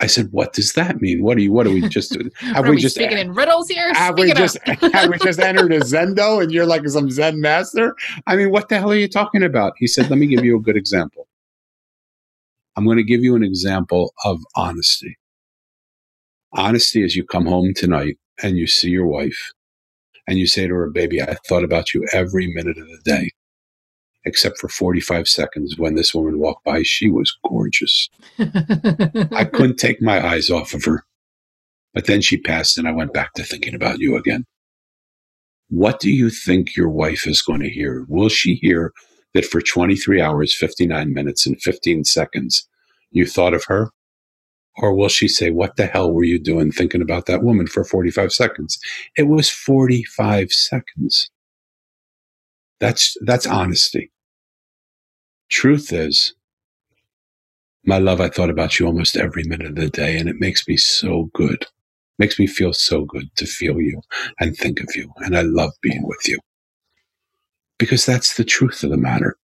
[0.00, 1.22] I said, "What does that mean?
[1.22, 1.52] What are you?
[1.52, 2.16] What are we just?
[2.38, 3.92] Have we, we, just speaking in riddles here?
[3.92, 7.94] Have we just have we just entered a Zendo and you're like some Zen master?
[8.26, 10.56] I mean, what the hell are you talking about?" He said, "Let me give you
[10.56, 11.28] a good example.
[12.76, 15.18] I'm going to give you an example of honesty.
[16.52, 19.52] Honesty is you come home tonight and you see your wife
[20.26, 23.30] and you say to her, Baby, I thought about you every minute of the day,
[24.24, 26.82] except for 45 seconds when this woman walked by.
[26.82, 28.08] She was gorgeous.
[28.38, 31.04] I couldn't take my eyes off of her.
[31.94, 34.44] But then she passed and I went back to thinking about you again.
[35.68, 38.04] What do you think your wife is going to hear?
[38.08, 38.92] Will she hear
[39.34, 42.68] that for 23 hours, 59 minutes, and 15 seconds,
[43.12, 43.90] you thought of her?
[44.80, 47.84] Or will she say, What the hell were you doing thinking about that woman for
[47.84, 48.78] 45 seconds?
[49.16, 51.30] It was 45 seconds.
[52.80, 54.10] That's, that's honesty.
[55.50, 56.34] Truth is,
[57.84, 60.66] my love, I thought about you almost every minute of the day, and it makes
[60.68, 61.66] me so good.
[62.18, 64.02] Makes me feel so good to feel you
[64.38, 65.10] and think of you.
[65.18, 66.38] And I love being with you.
[67.78, 69.36] Because that's the truth of the matter.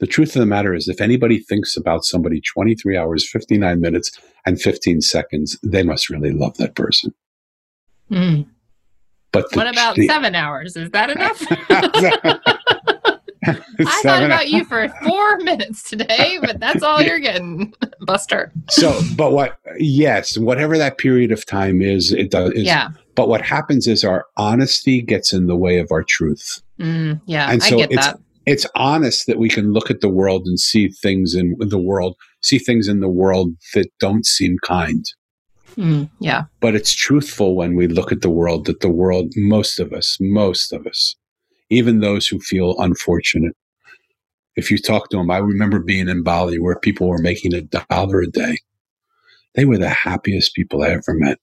[0.00, 4.12] The truth of the matter is, if anybody thinks about somebody 23 hours, 59 minutes,
[4.46, 7.12] and 15 seconds, they must really love that person.
[8.10, 8.46] Mm.
[9.32, 10.76] But what about the, seven hours?
[10.76, 11.44] Is that enough?
[13.46, 18.52] I thought about you for four minutes today, but that's all you're getting, Buster.
[18.68, 19.58] so, but what?
[19.78, 22.52] Yes, whatever that period of time is, it does.
[22.52, 22.88] Is, yeah.
[23.14, 26.62] But what happens is our honesty gets in the way of our truth.
[26.78, 28.20] Mm, yeah, and so I get it's, that.
[28.48, 32.16] It's honest that we can look at the world and see things in the world,
[32.40, 35.04] see things in the world that don't seem kind.
[35.76, 36.44] Mm, yeah.
[36.60, 40.16] But it's truthful when we look at the world that the world, most of us,
[40.18, 41.14] most of us,
[41.68, 43.54] even those who feel unfortunate.
[44.56, 47.60] If you talk to them, I remember being in Bali where people were making a
[47.60, 48.56] dollar a day.
[49.56, 51.38] They were the happiest people I ever met.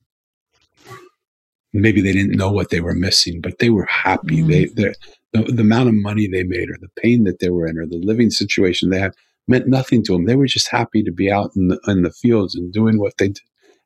[1.72, 4.42] Maybe they didn't know what they were missing, but they were happy.
[4.42, 4.76] Mm.
[4.76, 4.94] They,
[5.36, 7.86] the, the amount of money they made, or the pain that they were in, or
[7.86, 9.14] the living situation they had,
[9.48, 10.26] meant nothing to them.
[10.26, 13.14] They were just happy to be out in the, in the fields and doing what
[13.18, 13.40] they did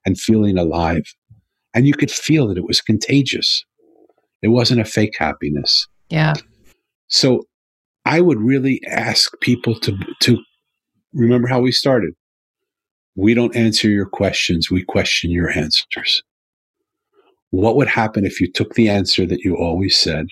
[0.06, 1.04] and feeling alive.
[1.74, 3.64] And you could feel that it was contagious.
[4.42, 5.88] It wasn't a fake happiness.
[6.10, 6.34] Yeah.
[7.08, 7.44] So
[8.06, 10.38] I would really ask people to to
[11.14, 12.14] remember how we started.
[13.16, 16.24] We don't answer your questions, we question your answers.
[17.52, 20.28] What would happen if you took the answer that you always said?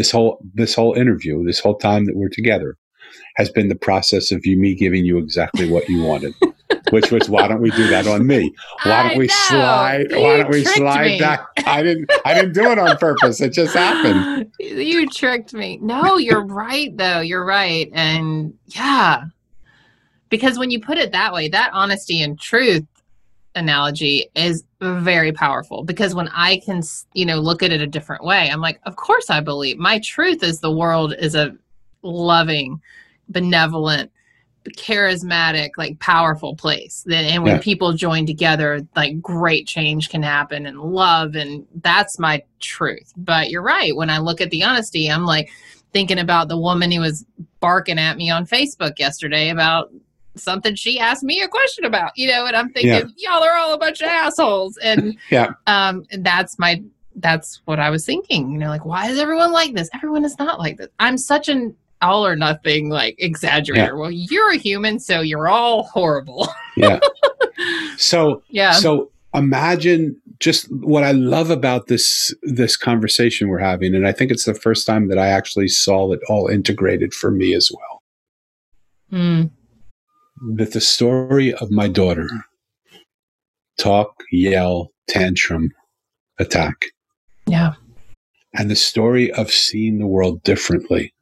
[0.00, 2.78] This whole this whole interview, this whole time that we're together
[3.36, 6.34] has been the process of you me giving you exactly what you wanted.
[6.90, 8.50] which was why don't we do that on me?
[8.84, 9.34] Why don't I we know.
[9.34, 10.06] slide?
[10.10, 11.18] You why don't we slide me.
[11.18, 11.44] that?
[11.66, 12.10] I didn't.
[12.24, 13.42] I didn't do it on purpose.
[13.42, 14.50] It just happened.
[14.58, 15.78] You tricked me.
[15.82, 17.20] No, you're right, though.
[17.20, 17.90] You're right.
[17.92, 19.24] And yeah,
[20.30, 22.86] because when you put it that way, that honesty and truth
[23.54, 26.82] analogy is very powerful because when I can,
[27.14, 29.78] you know, look at it a different way, I'm like, of course I believe.
[29.78, 31.56] My truth is the world is a
[32.02, 32.80] loving,
[33.28, 34.10] benevolent,
[34.76, 37.04] charismatic, like powerful place.
[37.10, 37.58] And when Yeah.
[37.60, 41.34] people join together, like great change can happen and love.
[41.34, 43.12] And that's my truth.
[43.16, 43.96] But you're right.
[43.96, 45.50] When I look at the honesty, I'm like
[45.92, 47.24] thinking about the woman who was
[47.60, 49.90] barking at me on Facebook yesterday about
[50.36, 53.72] something she asked me a question about, you know, and I'm thinking, y'all are all
[53.74, 54.76] a bunch of assholes.
[54.78, 55.52] And Yeah.
[55.66, 56.82] um and that's my
[57.16, 59.88] that's what I was thinking, you know, like why is everyone like this?
[59.94, 60.88] Everyone is not like this.
[61.00, 63.76] I'm such an all or nothing like exaggerator.
[63.76, 63.92] Yeah.
[63.92, 66.48] Well, you're a human, so you're all horrible.
[66.76, 67.00] Yeah.
[67.98, 68.72] So yeah.
[68.72, 74.30] So imagine just what I love about this this conversation we're having, and I think
[74.30, 78.02] it's the first time that I actually saw it all integrated for me as well.
[79.12, 79.50] Mm,
[80.40, 82.28] That the story of my daughter
[83.78, 85.70] talk, yell, tantrum,
[86.38, 86.86] attack,
[87.46, 87.74] yeah.
[88.54, 91.12] and the story of seeing the world differently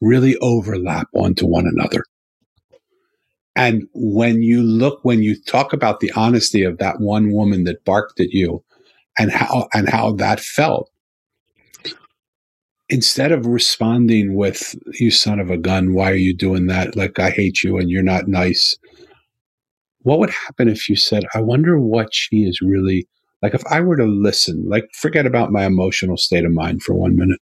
[0.00, 2.04] really overlap onto one another.
[3.56, 7.84] And when you look, when you talk about the honesty of that one woman that
[7.84, 8.62] barked at you
[9.18, 10.90] and how, and how that felt,
[12.88, 16.96] instead of responding with, you son of a gun, why are you doing that?
[16.96, 18.76] Like, I hate you and you're not nice.
[20.02, 23.06] What would happen if you said, I wonder what she is really
[23.42, 23.54] like?
[23.54, 27.16] If I were to listen, like, forget about my emotional state of mind for one
[27.16, 27.40] minute.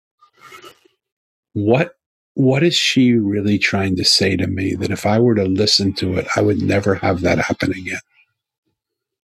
[1.53, 1.91] What
[2.35, 5.93] what is she really trying to say to me that if I were to listen
[5.95, 7.99] to it, I would never have that happen again?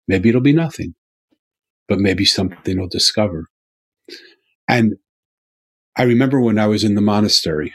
[0.09, 0.93] Maybe it'll be nothing,
[1.87, 3.45] but maybe something will discover.
[4.67, 4.95] And
[5.97, 7.73] I remember when I was in the monastery,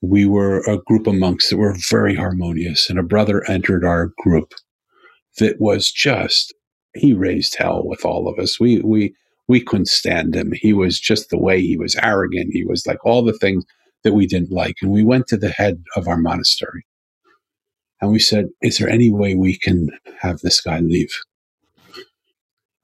[0.00, 4.12] we were a group of monks that were very harmonious, and a brother entered our
[4.18, 4.54] group
[5.38, 6.54] that was just
[6.94, 8.60] he raised hell with all of us.
[8.60, 9.12] We we
[9.48, 10.52] we couldn't stand him.
[10.52, 12.50] He was just the way he was arrogant.
[12.52, 13.64] He was like all the things
[14.04, 14.76] that we didn't like.
[14.80, 16.86] And we went to the head of our monastery.
[18.00, 19.88] And we said, Is there any way we can
[20.20, 21.12] have this guy leave?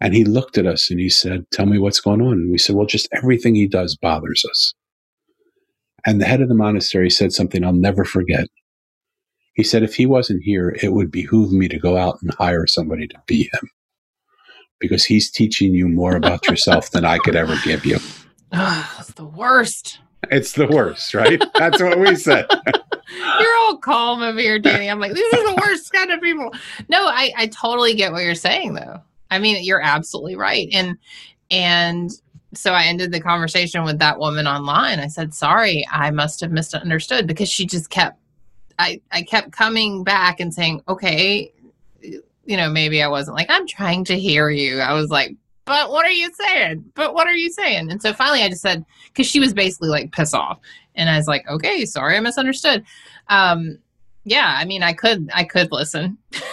[0.05, 2.35] And he looked at us and he said, Tell me what's going on.
[2.35, 4.75] And we said, Well, just everything he does bothers us.
[6.07, 8.47] And the head of the monastery said something I'll never forget.
[9.55, 12.67] He said, If he wasn't here, it would behoove me to go out and hire
[12.67, 13.71] somebody to be him
[14.79, 17.97] because he's teaching you more about yourself than I could ever give you.
[18.53, 20.01] Ah, oh, that's the worst.
[20.31, 21.43] It's the worst, right?
[21.55, 22.47] That's what we said.
[23.41, 24.91] you're all calm over here, Danny.
[24.91, 26.53] I'm like, these are the worst kind of people.
[26.91, 29.01] No, I, I totally get what you're saying though.
[29.31, 30.69] I mean, you're absolutely right.
[30.73, 30.97] And
[31.51, 32.11] and
[32.55, 35.01] so I ended the conversation with that woman online.
[35.01, 38.19] I said, sorry, I must have misunderstood because she just kept
[38.79, 41.53] I, I kept coming back and saying, okay,
[42.03, 44.81] you know, maybe I wasn't like, I'm trying to hear you.
[44.81, 46.85] I was like, but what are you saying?
[46.95, 47.91] But what are you saying?
[47.91, 50.59] And so finally I just said, because she was basically like, piss off.
[50.95, 52.85] And I was like, okay, sorry, I misunderstood.
[53.29, 53.79] Um,
[54.25, 56.19] yeah, I mean, I could, I could listen.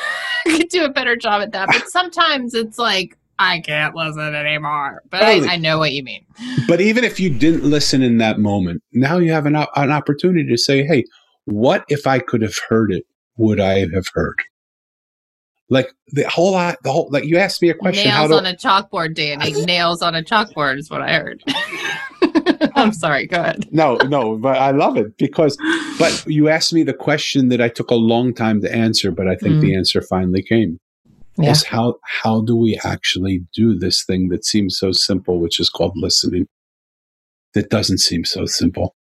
[0.45, 1.67] I could do a better job at that.
[1.67, 5.01] But sometimes it's like, I can't listen anymore.
[5.09, 6.23] But I, I, know what you mean.
[6.67, 10.47] But even if you didn't listen in that moment, now you have an, an opportunity
[10.47, 11.05] to say, hey,
[11.45, 13.03] what if I could have heard it?
[13.37, 14.35] Would I have heard?
[15.69, 18.09] Like the whole lot, the whole like you asked me a question.
[18.09, 19.53] Nails on a chalkboard, Danny.
[19.63, 21.43] Nails on a chalkboard is what I heard.
[22.76, 23.28] I'm sorry.
[23.28, 23.68] Go ahead.
[23.72, 25.57] No, no, but I love it because.
[25.99, 29.28] But you asked me the question that I took a long time to answer, but
[29.28, 29.62] I think mm.
[29.62, 30.80] the answer finally came.
[31.38, 31.51] Yeah.
[31.51, 35.70] Is how how do we actually do this thing that seems so simple, which is
[35.70, 36.47] called listening?
[37.53, 38.95] That doesn't seem so simple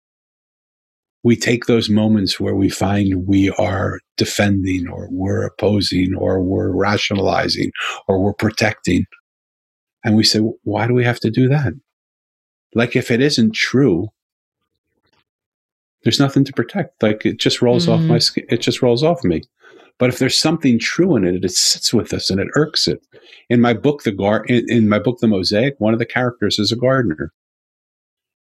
[1.25, 6.71] we take those moments where we find we are defending or we're opposing or we're
[6.71, 7.71] rationalizing
[8.07, 9.05] or we're protecting.
[10.05, 11.73] And we say, why do we have to do that?
[12.79, 14.07] Like, if it isn't true,
[16.05, 17.03] there's nothing to protect.
[17.03, 18.05] Like, it just rolls mm-hmm.
[18.05, 18.45] off my skin.
[18.49, 19.43] It just rolls off me.
[19.99, 23.05] But if there's something true in it, it sits with us and it irks it.
[23.51, 26.61] In my book, the gar- in, in my book, The Mosaic, one of the characters
[26.61, 27.33] is a gardener.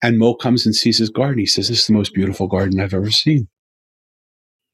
[0.04, 1.40] And Mo comes and sees his garden.
[1.40, 3.48] He says, This is the most beautiful garden I've ever seen.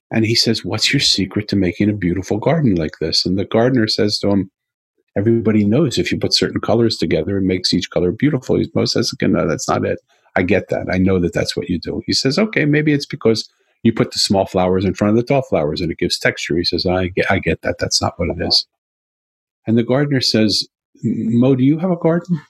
[0.09, 3.27] And he says, What's your secret to making a beautiful garden like this?
[3.27, 4.49] And the gardener says to him,
[5.17, 8.57] Everybody knows if you put certain colors together, it makes each color beautiful.
[8.57, 9.99] He's Mo says, No, that's not it.
[10.35, 10.87] I get that.
[10.91, 12.01] I know that that's what you do.
[12.05, 13.49] He says, Okay, maybe it's because
[13.83, 16.55] you put the small flowers in front of the tall flowers and it gives texture.
[16.55, 17.77] He says, I get, I get that.
[17.79, 18.65] That's not what it is.
[19.67, 20.67] And the gardener says,
[21.03, 22.41] Mo, do you have a garden?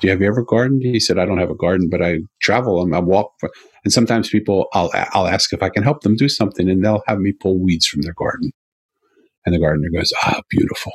[0.00, 0.82] do you have you ever gardened?
[0.82, 3.32] He said, I don't have a garden, but I travel and I walk.
[3.38, 3.50] For,
[3.84, 7.02] and sometimes people, I'll, I'll ask if I can help them do something and they'll
[7.06, 8.52] have me pull weeds from their garden.
[9.44, 10.92] And the gardener goes, ah, beautiful.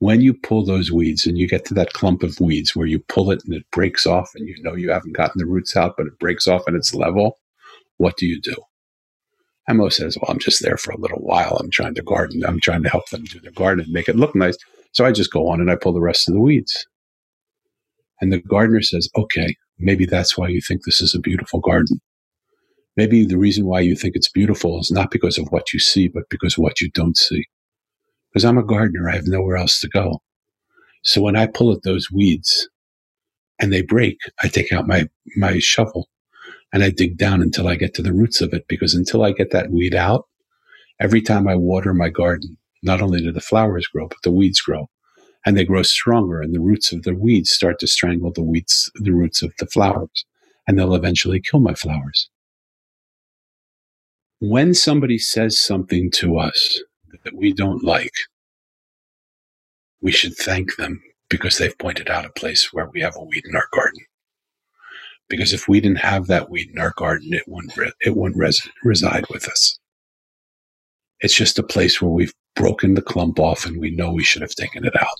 [0.00, 2.98] When you pull those weeds and you get to that clump of weeds where you
[2.98, 5.94] pull it and it breaks off and you know you haven't gotten the roots out,
[5.96, 7.38] but it breaks off and it's level,
[7.96, 8.54] what do you do?
[9.70, 11.56] Mo says, well, I'm just there for a little while.
[11.58, 12.44] I'm trying to garden.
[12.44, 14.56] I'm trying to help them do their garden and make it look nice.
[14.92, 16.86] So I just go on and I pull the rest of the weeds.
[18.20, 22.00] And the gardener says, okay, maybe that's why you think this is a beautiful garden.
[22.96, 26.08] Maybe the reason why you think it's beautiful is not because of what you see,
[26.08, 27.44] but because what you don't see.
[28.34, 30.20] Because I'm a gardener, I have nowhere else to go.
[31.02, 32.68] So when I pull at those weeds
[33.60, 36.08] and they break, I take out my, my shovel
[36.72, 38.66] and I dig down until I get to the roots of it.
[38.68, 40.26] Because until I get that weed out,
[41.00, 44.60] every time I water my garden, not only do the flowers grow, but the weeds
[44.60, 44.88] grow
[45.44, 48.90] and they grow stronger and the roots of the weeds start to strangle the weeds
[48.96, 50.24] the roots of the flowers
[50.66, 52.28] and they'll eventually kill my flowers
[54.40, 56.82] when somebody says something to us
[57.24, 58.12] that we don't like
[60.00, 63.44] we should thank them because they've pointed out a place where we have a weed
[63.46, 64.00] in our garden
[65.28, 68.68] because if we didn't have that weed in our garden it wouldn't it wouldn't res-
[68.82, 69.78] reside with us
[71.20, 74.42] it's just a place where we've broken the clump off and we know we should
[74.42, 75.16] have taken it out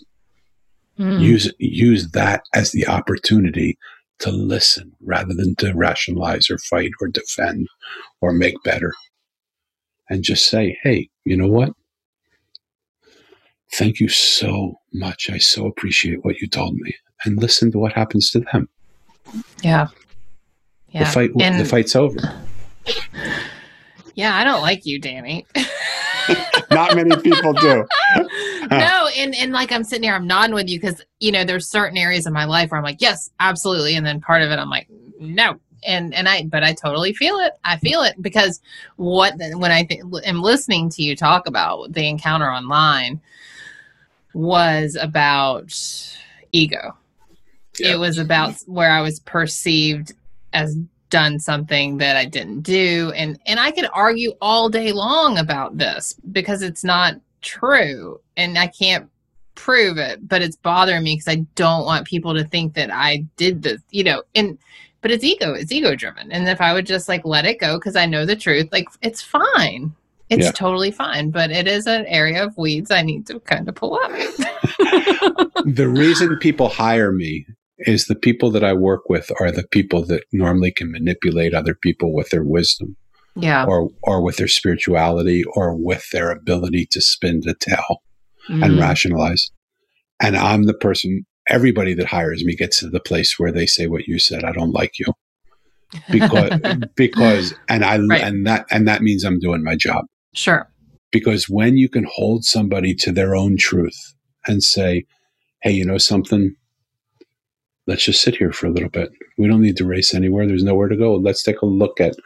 [0.98, 1.20] Mm.
[1.20, 3.76] Use use that as the opportunity
[4.20, 7.68] to listen rather than to rationalize or fight or defend
[8.20, 8.92] or make better.
[10.08, 11.72] And just say, hey, you know what?
[13.74, 15.28] Thank you so much.
[15.30, 16.94] I so appreciate what you told me.
[17.24, 18.68] And listen to what happens to them.
[19.62, 19.88] Yeah.
[20.90, 21.04] Yeah.
[21.04, 22.18] The fight and the fight's over.
[24.14, 25.44] Yeah, I don't like you, Danny.
[26.70, 27.84] Not many people do.
[28.70, 31.66] no, and and like I'm sitting here, I'm nodding with you because you know there's
[31.66, 34.58] certain areas of my life where I'm like, yes, absolutely, and then part of it
[34.58, 37.54] I'm like, no, and and I but I totally feel it.
[37.64, 38.60] I feel it because
[38.96, 43.20] what when I th- am listening to you talk about the encounter online
[44.34, 45.72] was about
[46.52, 46.96] ego.
[47.78, 47.92] Yeah.
[47.92, 50.12] It was about where I was perceived
[50.52, 50.76] as
[51.10, 55.78] done something that I didn't do and and I could argue all day long about
[55.78, 59.08] this because it's not true and I can't
[59.54, 63.24] prove it but it's bothering me because I don't want people to think that I
[63.36, 64.58] did this you know and
[65.02, 67.78] but it's ego it's ego driven and if I would just like let it go
[67.78, 69.94] because I know the truth like it's fine
[70.30, 70.52] it's Yeah.
[70.52, 73.94] totally fine but it is an area of weeds I need to kind of pull
[74.02, 74.10] up
[75.64, 77.46] the reason people hire me
[77.78, 81.74] is the people that I work with are the people that normally can manipulate other
[81.74, 82.96] people with their wisdom
[83.36, 88.00] yeah or or with their spirituality or with their ability to spin to tell
[88.48, 88.80] and Mhm.
[88.80, 89.50] rationalize.
[90.20, 93.86] And I'm the person everybody that hires me gets to the place where they say
[93.86, 95.06] what you said, I don't like you.
[96.12, 96.50] Because
[96.96, 98.20] because and I Right.
[98.22, 100.04] and that and that means I'm doing my job.
[100.34, 100.68] Sure
[101.14, 104.14] because when you can hold somebody to their own truth
[104.48, 105.04] and say,
[105.62, 106.56] hey, you know something?
[107.86, 109.12] Let's just sit here for a little bit.
[109.38, 110.44] We don't need to race anywhere.
[110.48, 111.14] There's nowhere to go.
[111.14, 112.16] Let's take a look at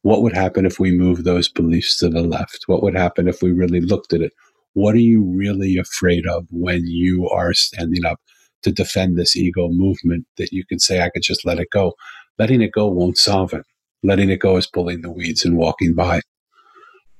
[0.00, 2.60] what would happen if we move those beliefs to the left.
[2.68, 4.32] What would happen if we really looked at it?
[4.72, 8.18] What are you really afraid of when you are standing up
[8.62, 11.92] to defend this ego movement that you can say, I could just let it go?
[12.38, 13.66] Letting it go won't solve it.
[14.02, 16.22] Letting it go is pulling the weeds and walking by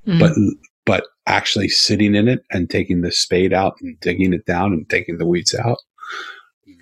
[0.09, 0.18] Mm.
[0.20, 0.32] but
[0.86, 4.88] but actually sitting in it and taking the spade out and digging it down and
[4.88, 5.76] taking the weeds out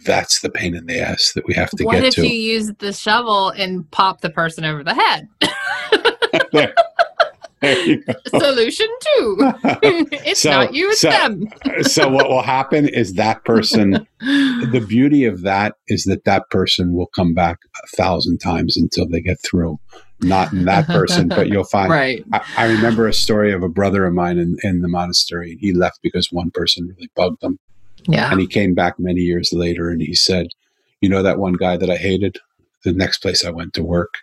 [0.05, 2.21] that's the pain in the ass that we have to what get to.
[2.23, 5.29] What if you use the shovel and pop the person over the head?
[6.53, 6.73] there,
[7.61, 7.99] there.
[8.29, 9.37] Solution two.
[9.83, 11.49] it's So- not you, it's so- them.
[11.83, 16.95] so what will happen is that person the beauty of that is that that person
[16.95, 19.79] will come back a thousand times until they get through
[20.21, 22.25] not in that person but you'll find right.
[22.33, 25.59] I, I remember a story of a brother of mine in, in the monastery.
[25.61, 27.59] He left because one person really bugged him.
[28.09, 28.31] Yeah.
[28.31, 30.49] And he came back many years later and he said,
[31.01, 32.39] You know that one guy that I hated?
[32.85, 34.15] The next place I went to work,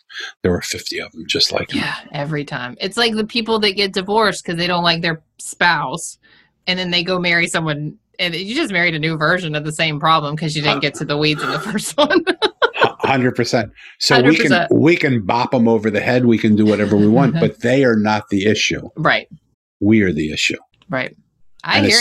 [0.41, 1.80] there were 50 of them just like him.
[1.80, 2.78] Yeah, every time.
[2.80, 6.18] It's like the people that get divorced because they don't like their spouse
[6.66, 9.72] and then they go marry someone and you just married a new version of the
[9.72, 12.24] same problem because you didn't get to the weeds in the first one.
[13.04, 13.72] 100%.
[13.99, 14.68] So we can 100%.
[14.72, 17.84] we can bop them over the head, we can do whatever we want, but they
[17.84, 18.82] are not the issue.
[18.97, 19.28] right.
[19.80, 20.58] We are the issue.
[20.89, 21.14] Right.
[21.66, 21.99] I And hear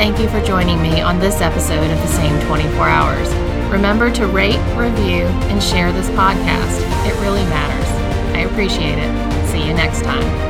[0.00, 3.28] Thank you for joining me on this episode of The Same 24 Hours.
[3.70, 6.80] Remember to rate, review, and share this podcast.
[7.06, 7.86] It really matters.
[8.34, 9.48] I appreciate it.
[9.48, 10.49] See you next time.